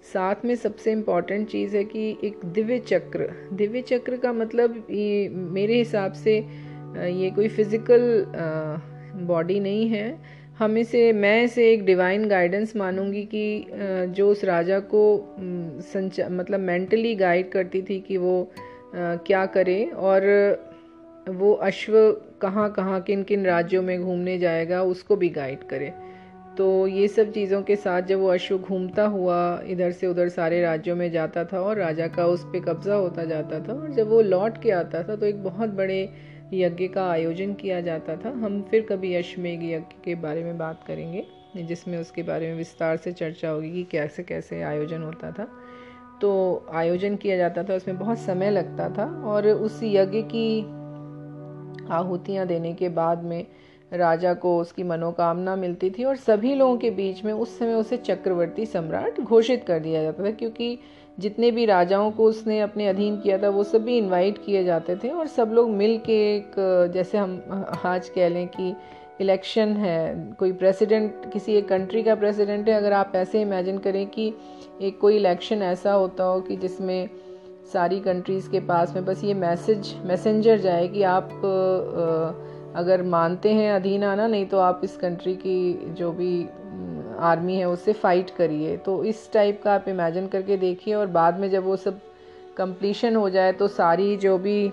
साथ 0.04 0.46
में 0.46 0.56
सबसे 0.56 0.92
इंपॉर्टेंट 0.92 1.48
चीज़ 1.50 1.76
है 1.78 1.84
कि 1.84 2.10
एक 2.24 2.40
दिव्य 2.46 2.80
चक्र 2.80 3.30
दिव्य 3.54 3.82
चक्र 3.82 4.18
का 4.18 4.34
मतलब 4.34 4.86
ये 4.90 5.30
मेरे 5.30 5.78
हिसाब 5.78 6.14
से 6.14 6.38
ये 6.38 7.30
कोई 7.30 7.48
फ़िज़िकल 7.48 8.26
बॉडी 9.28 9.60
नहीं 9.60 9.88
है। 9.90 10.40
हम 10.60 10.78
इसे, 10.78 11.12
मैं 11.14 11.44
इसे 11.44 11.72
एक 11.74 11.86
डिवाइन 11.86 12.28
गाइडेंस 12.30 12.76
मानूँगी 12.76 13.24
कि 13.34 13.66
जो 14.16 14.30
उस 14.30 14.44
राजा 14.44 14.80
को 14.80 15.36
संचा 15.84 16.28
मतलब 16.30 16.60
मेंटली 16.60 17.16
गाइड 17.16 17.52
करती 17.52 17.82
थी 17.82 18.00
कि 18.00 18.18
वो 18.18 18.52
क्या 18.96 19.46
करे 19.46 19.84
और 19.86 20.28
वो 21.30 21.54
अश्व 21.54 21.94
कहाँ 22.42 22.72
कहाँ 22.74 23.02
किन 23.02 23.24
किन 23.24 23.46
राज्यों 23.46 23.82
में 23.84 24.02
घूमने 24.02 24.38
जाएगा, 24.40 24.82
उसको 24.84 25.16
भी 25.16 25.30
गाइड 25.30 25.64
करे। 25.64 25.94
तो 26.60 26.88
ये 26.88 27.08
सब 27.08 27.32
चीज़ों 27.32 27.62
के 27.62 27.76
साथ 27.76 28.02
जब 28.02 28.20
वो 28.20 28.28
अश्व 28.28 28.58
घूमता 28.58 29.06
हुआ 29.06 29.38
इधर 29.68 29.92
से 29.92 30.08
उधर 30.08 30.30
सारे 30.30 30.62
राज्यों 30.62 30.96
में 30.96 31.10
जाता 31.12 31.44
था 31.44 31.60
और 31.62 31.78
राजा 31.78 32.08
का 32.08 32.26
उस 32.26 32.44
पर 32.44 32.60
कब्ज़ा 32.60 32.96
होता 32.96 33.24
जाता 33.26 33.60
था 33.60 33.74
और 33.74 33.94
जब 33.94 34.10
वो 34.10 34.22
लौट 34.22 34.62
के 34.62 34.72
आता 34.72 35.04
था 35.04 35.16
तो 35.16 35.26
एक 35.26 35.44
बहुत 35.44 35.70
बड़े 35.70 36.02
यज्ञ 36.54 36.88
का 36.88 37.10
आयोजन 37.12 37.54
किया 37.54 37.80
जाता 37.82 38.16
था। 38.16 38.30
हम 38.30 38.62
फिर 38.62 38.86
कभी 38.90 39.14
अश्वमेघ 39.16 39.60
यज्ञ 39.64 39.96
के 40.06 40.16
बारे 40.16 40.44
में 40.44 40.58
बात 40.58 40.84
करेंगे, 40.88 41.26
जिसमें 41.58 41.98
उसके 41.98 42.24
बारे 42.24 42.48
में 42.48 42.58
विस्तार 42.58 42.98
से 42.98 43.12
चर्चा 43.12 43.50
होगी 43.50 43.72
कि 43.72 43.84
कैसे 43.92 44.24
कैसे 44.24 44.62
आयोजन 44.62 45.04
होता 45.04 45.32
था। 45.32 45.48
तो 46.22 46.66
आयोजन 46.74 47.16
किया 47.16 47.38
जाता 47.38 47.64
था, 47.64 47.76
उसमें 47.76 47.98
बहुत 47.98 48.20
समय 48.20 48.52
लगता 48.52 48.90
था 48.90 49.06
और 49.26 49.48
उस 49.48 49.80
यज्ञ 49.84 50.22
की 50.36 50.62
आहुतियाँ 51.94 52.46
देने 52.48 52.74
के 52.74 52.90
बाद 52.90 53.24
में 53.24 53.46
राजा 53.92 54.34
को 54.34 54.58
उसकी 54.60 54.84
मनोकामना 54.84 55.56
मिलती 55.56 55.90
थी 55.90 56.04
और 56.04 56.16
सभी 56.16 56.54
लोगों 56.56 56.78
के 56.78 56.90
बीच 56.92 57.24
में 57.26 57.34
उस 57.34 57.58
समय 57.60 57.74
उसे 57.74 57.98
चक्रवर्ती 57.98 58.66
सम्राट 58.66 59.20
घोषित 59.20 59.64
कर 59.68 59.80
दिया 59.80 60.04
जाता 60.04 60.26
था 60.26 60.32
क्योंकि 60.32 60.78
जितने 61.20 61.50
भी 61.52 61.66
राजाओं 61.66 62.12
को 62.12 62.26
उसने 62.26 62.60
अपने 62.60 62.88
अधीन 62.88 63.20
किया 63.20 63.38
था 63.38 63.50
वो 63.50 63.64
सभी 63.64 63.98
इनवाइट 63.98 64.38
किए 64.46 64.64
जाते 64.64 64.96
थे 64.96 65.10
और 65.10 65.28
सब 65.28 65.52
लोग 65.54 65.70
मिल 65.70 65.98
के 65.98 66.18
एक 66.36 66.54
जैसे 66.94 67.18
हम 67.18 67.42
आज 67.86 68.10
कह 68.10 68.30
लें 68.30 68.48
कि 68.48 68.74
इलेक्शन 69.22 69.76
है 69.78 70.34
कोई 70.40 70.52
प्रेसिडेंट 70.52 71.32
किसी 71.34 71.54
एक 71.54 71.68
कंट्री 71.68 72.04
का 72.04 72.16
प्रेसिडेंट 72.16 72.70
है 72.70 72.76
अगर 72.76 72.94
आप 72.94 73.12
ऐसे 73.16 73.42
इमेजिन 73.42 73.78
करें 73.78 74.06
कि 74.08 74.34
एक 74.82 75.00
कोई 75.00 75.16
इलेक्शन 75.16 75.62
ऐसा 75.62 75.94
होता 75.94 76.24
हो 76.24 76.40
कि 76.42 76.56
जिसमें 76.56 77.10
सारी 77.74 78.00
कंट्रीज़ 78.00 78.50
के 78.50 78.60
पास 78.60 78.96
में 78.96 79.06
बस 79.06 79.24
ये 79.24 79.34
मैसेज 79.34 79.94
मैसेंजर 80.06 80.58
जाए 80.58 80.88
कि 80.88 81.04
आप 81.04 81.30
आ, 81.34 82.49
अगर 82.76 83.02
मानते 83.04 83.54
हैं 83.54 83.72
अधीन 83.72 84.04
आना 84.04 84.28
नहीं 84.28 84.46
तो 84.46 84.58
आप 84.60 84.82
इस 84.84 84.98
कंट्री 84.98 85.34
की 85.36 85.94
जो 85.98 86.12
भी 86.12 86.44
आर्मी 87.20 87.56
है, 87.56 87.68
उससे 87.68 87.94
फाइट 87.94 88.30
करिए। 88.30 88.76
तो 88.78 89.04
इस 89.04 89.32
टाइप 89.34 89.62
का 89.64 89.74
आप 89.74 89.88
इमेजिन 89.88 90.28
करके 90.28 90.58
देखिए 90.58 90.94
और 90.94 91.08
बाद 91.08 91.40
में 91.40 91.50
जब 91.50 91.66
वो 91.66 91.76
सब 91.76 92.00
कंप्लीशन 92.58 93.16
हो 93.16 93.30
जाए 93.30 93.52
तो 93.52 93.68
सारी 93.68 94.16
जो 94.18 94.38
भी 94.38 94.72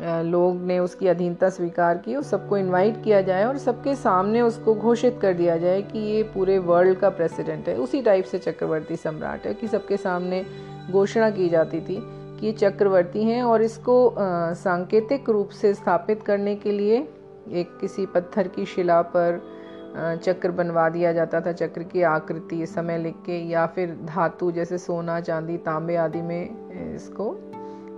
लोग 0.00 0.56
ने 0.56 0.78
उसकी 0.78 1.06
अधीनता 1.08 1.48
स्वीकार 1.50 1.98
की, 1.98 2.14
उस 2.16 2.30
सबको 2.30 2.56
इनवाइट 2.56 3.02
किया 3.04 3.20
जाए 3.20 3.44
और 3.44 3.58
सबके 3.58 3.94
सामने 3.94 4.40
उसको 4.40 4.74
घोषित 4.74 5.18
कर 5.22 5.34
दिया 5.34 5.56
जाए 5.56 5.82
कि 5.82 5.98
ये 5.98 6.22
पूरे 6.34 6.58
वर्ल्ड 6.58 6.98
का 6.98 7.08
प्रेसिडेंट 7.10 7.68
है। 7.68 7.76
उसी 7.76 8.02
टाइप 8.02 8.24
से 8.24 8.38
चक्रवर्ती 8.38 8.96
सम्राट 8.96 9.46
है 9.46 9.54
कि 9.54 9.68
सबके 9.68 9.96
सामने 9.96 10.44
घोषणा 10.90 11.30
की 11.30 11.48
जाती 11.48 11.80
थी 11.80 11.98
कि 12.00 12.46
ये 12.46 12.52
चक्रवर्ती 12.52 13.22
हैं 13.24 13.42
और 13.42 13.62
इसको 13.62 14.14
सांकेतिक 14.54 15.30
रूप 15.30 15.48
से 15.50 15.72
स्थापित 15.74 16.22
करने 16.22 16.54
के 16.56 16.72
लिए 16.72 17.06
एक 17.50 17.78
किसी 17.80 18.06
पत्थर 18.06 18.48
की 18.48 18.64
शिला 18.66 19.00
पर 19.02 19.40
चक्र 20.24 20.50
बनवा 20.50 20.88
दिया 20.88 21.12
जाता 21.12 21.40
था, 21.40 21.52
चक्र 21.52 21.82
की 21.82 22.02
आकृति, 22.02 22.66
समय 22.66 22.98
लिख 22.98 23.14
के, 23.26 23.38
या 23.50 23.66
फिर 23.66 23.96
धातु 24.04 24.50
जैसे 24.52 24.78
सोना, 24.78 25.20
चांदी, 25.20 25.56
तांबे 25.56 25.96
आदि 25.96 26.22
में 26.22 26.94
इसको 26.94 27.30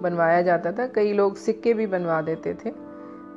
बनवाया 0.03 0.43
जाता 0.43 0.73
था। 0.73 0.87
कई 0.87 1.13
लोग 1.13 1.37
सिक्के 1.37 1.75
भी 1.75 1.87
बनवा 1.87 2.21
देते 2.23 2.55
थे। 2.55 2.71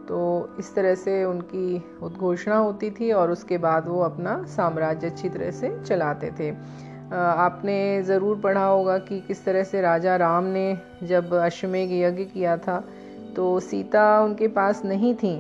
तो 0.08 0.56
इस 0.60 0.73
तरह 0.76 0.95
से 0.95 1.23
उनकी 1.23 1.84
उद्घोषणा 2.04 2.56
होती 2.56 2.89
थी 2.91 3.12
और 3.12 3.32
उसके 3.32 3.58
बाद 3.58 3.88
वो 3.88 4.02
अपना 4.02 4.43
साम्राज्य 4.47 5.08
अच्छी 5.08 5.30
तरह 5.30 5.52
से 5.52 5.84
चलाते 5.84 6.32
थे। 6.39 6.49
आपने 7.13 8.02
ज़रूर 8.04 8.39
पढ़ा 8.39 8.65
होगा 8.65 8.97
कि 8.97 9.19
किस 9.19 9.43
तरह 9.45 9.63
से 9.63 9.82
राजा 9.82 10.15
राम 10.15 10.43
ने 10.43 10.78
जब 11.04 11.34
अश्वमेघ 11.34 11.89
यज्ञ 11.91 12.23
किया 12.23 12.58
था 12.58 12.84
तो 13.36 13.60
सीता 13.60 14.21
उनके 14.21 14.47
पास 14.47 14.82
नहीं 14.86 15.13
थी। 15.15 15.36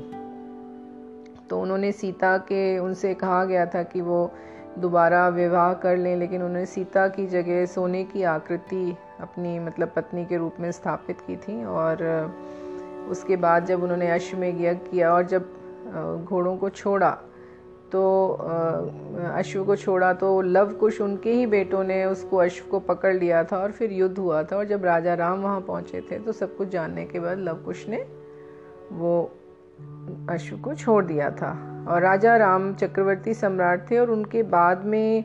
तो 1.53 1.59
उन्होंने 1.61 1.91
सीता 1.91 2.37
के, 2.37 2.77
उनसे 2.79 3.13
कहा 3.13 3.45
गया 3.45 3.65
था 3.65 3.83
कि 3.83 4.01
वो 4.01 4.31
दोबारा 4.77 5.27
विवाह 5.29 5.73
कर 5.73 5.97
लें, 5.97 6.15
लेकिन 6.17 6.41
उन्होंने 6.41 6.65
सीता 6.65 7.07
की 7.07 7.25
जगह 7.27 7.65
सोने 7.65 8.03
की 8.03 8.23
आकृति 8.23 8.95
अपनी 9.21 9.59
मतलब 9.59 9.91
पत्नी 9.95 10.25
के 10.25 10.37
रूप 10.37 10.55
में 10.59 10.71
स्थापित 10.71 11.21
की 11.21 11.35
थी 11.35 11.65
और 11.65 12.01
उसके 13.09 13.35
बाद 13.35 13.65
जब 13.65 13.83
उन्होंने 13.83 14.09
अश्वमेघ 14.11 14.55
यज्ञ 14.61 14.89
किया 14.91 15.13
और 15.13 15.25
जब 15.25 16.25
घोड़ों 16.29 16.55
को 16.57 16.69
छोड़ा 16.69 17.11
तो 17.91 18.03
अश्व 19.35 19.63
को 19.63 19.75
छोड़ा 19.75 20.13
तो 20.13 20.41
लव 20.41 20.73
कुश 20.73 21.01
उनके 21.01 21.33
ही 21.33 21.45
बेटों 21.45 21.83
ने 21.83 22.05
उसको, 22.05 22.37
अश्व 22.37 22.65
को 22.71 22.79
पकड़ 22.79 23.13
लिया 23.15 23.43
था 23.43 23.57
और 23.57 23.71
फिर 23.71 23.93
युद्ध 23.93 24.17
हुआ 24.17 24.43
था 24.43 24.57
और 24.57 24.65
जब 24.65 24.85
राजा 24.85 25.13
राम 25.13 25.41
वहाँ 25.41 25.61
पहुँचे 25.61 26.01
थे 26.01 26.19
तो 26.19 26.31
सब 26.31 26.57
कुछ 26.57 26.69
जानने 26.69 27.05
के 27.05 27.19
बाद 27.19 27.37
लव 27.37 27.63
कुश 27.65 27.87
ने 27.87 28.05
वो 28.91 29.31
अश्व 30.29 30.57
को 30.57 30.73
छोड़ 30.75 31.03
दिया 31.05 31.29
था। 31.31 31.51
और 31.89 32.01
राजा 32.01 32.35
राम 32.37 32.73
चक्रवर्ती 32.73 33.33
सम्राट 33.33 33.89
थे 33.91 33.97
और 33.99 34.11
उनके 34.11 34.43
बाद 34.43 34.85
में 34.85 35.23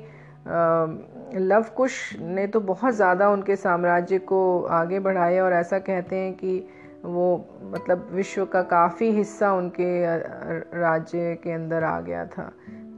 लव 1.36 1.64
कुश 1.76 2.16
ने 2.20 2.46
तो 2.46 2.60
बहुत 2.60 2.94
ज़्यादा 2.94 3.28
उनके 3.30 3.56
साम्राज्य 3.56 4.18
को 4.18 4.62
आगे 4.62 5.00
बढ़ाया 5.00 5.44
और 5.44 5.52
ऐसा 5.52 5.78
कहते 5.78 6.16
हैं 6.16 6.32
कि 6.34 6.58
वो 7.04 7.26
मतलब 7.64 8.08
विश्व 8.12 8.44
का 8.44 8.62
काफ़ी 8.62 9.10
हिस्सा 9.10 9.52
उनके 9.52 10.16
राज्य 10.80 11.34
के 11.44 11.52
अंदर 11.52 11.84
आ 11.84 12.00
गया 12.00 12.24
था। 12.26 12.50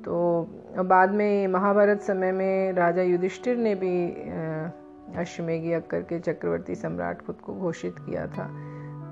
तो 0.05 0.49
बाद 0.79 1.11
में 1.11 1.47
महाभारत 1.49 2.01
समय 2.03 2.33
में 2.33 2.73
राजा 2.73 3.03
युधिष्ठिर 3.03 3.57
ने 3.57 3.75
भी 3.75 4.07
अश्वमेघ 5.21 5.63
यज्ञ 5.65 5.87
करके 5.91 6.19
चक्रवर्ती 6.21 6.75
सम्राट 6.75 7.23
खुद 7.23 7.37
को 7.37 7.55
घोषित 7.55 7.99
किया 7.99 8.27
था। 8.27 8.49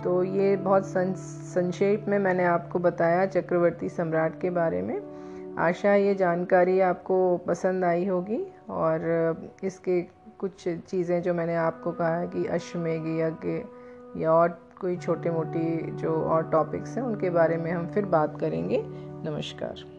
तो 0.05 0.23
ये 0.25 0.57
बहुत 0.57 0.87
संक्षेप 0.87 2.05
में 2.09 2.19
मैंने 2.19 2.45
आपको 2.45 2.79
बताया 2.79 3.27
चक्रवर्ती 3.27 3.89
सम्राट 3.89 4.41
के 4.41 4.51
बारे 4.51 4.83
में। 4.83 5.57
आशा, 5.59 5.95
ये 5.95 6.15
जानकारी 6.15 6.81
आपको 6.81 7.37
पसंद 7.37 7.85
आई 7.85 8.07
होगी 8.07 8.41
और 8.71 9.51
इसके 9.65 10.01
कुछ 10.39 10.69
चीज़ें 10.69 11.21
जो 11.23 11.35
मैंने 11.35 11.57
आपको 11.57 11.93
कहा 11.93 12.25
कि 12.25 12.47
अश्वमेघ 12.47 13.03
यज्ञ 13.21 14.23
या 14.23 14.33
और 14.33 14.59
कोई 14.81 14.97
छोटे 14.97 15.31
मोटी 15.31 15.93
जो 15.93 16.15
और 16.15 16.51
टॉपिक्स 16.51 16.97
हैं, 16.97 17.05
उनके 17.05 17.31
बारे 17.31 17.57
में 17.57 17.71
हम 17.73 17.87
फिर 17.87 18.05
बात 18.07 18.41
करेंगे। 18.41 18.83
नमस्कार। 19.25 19.98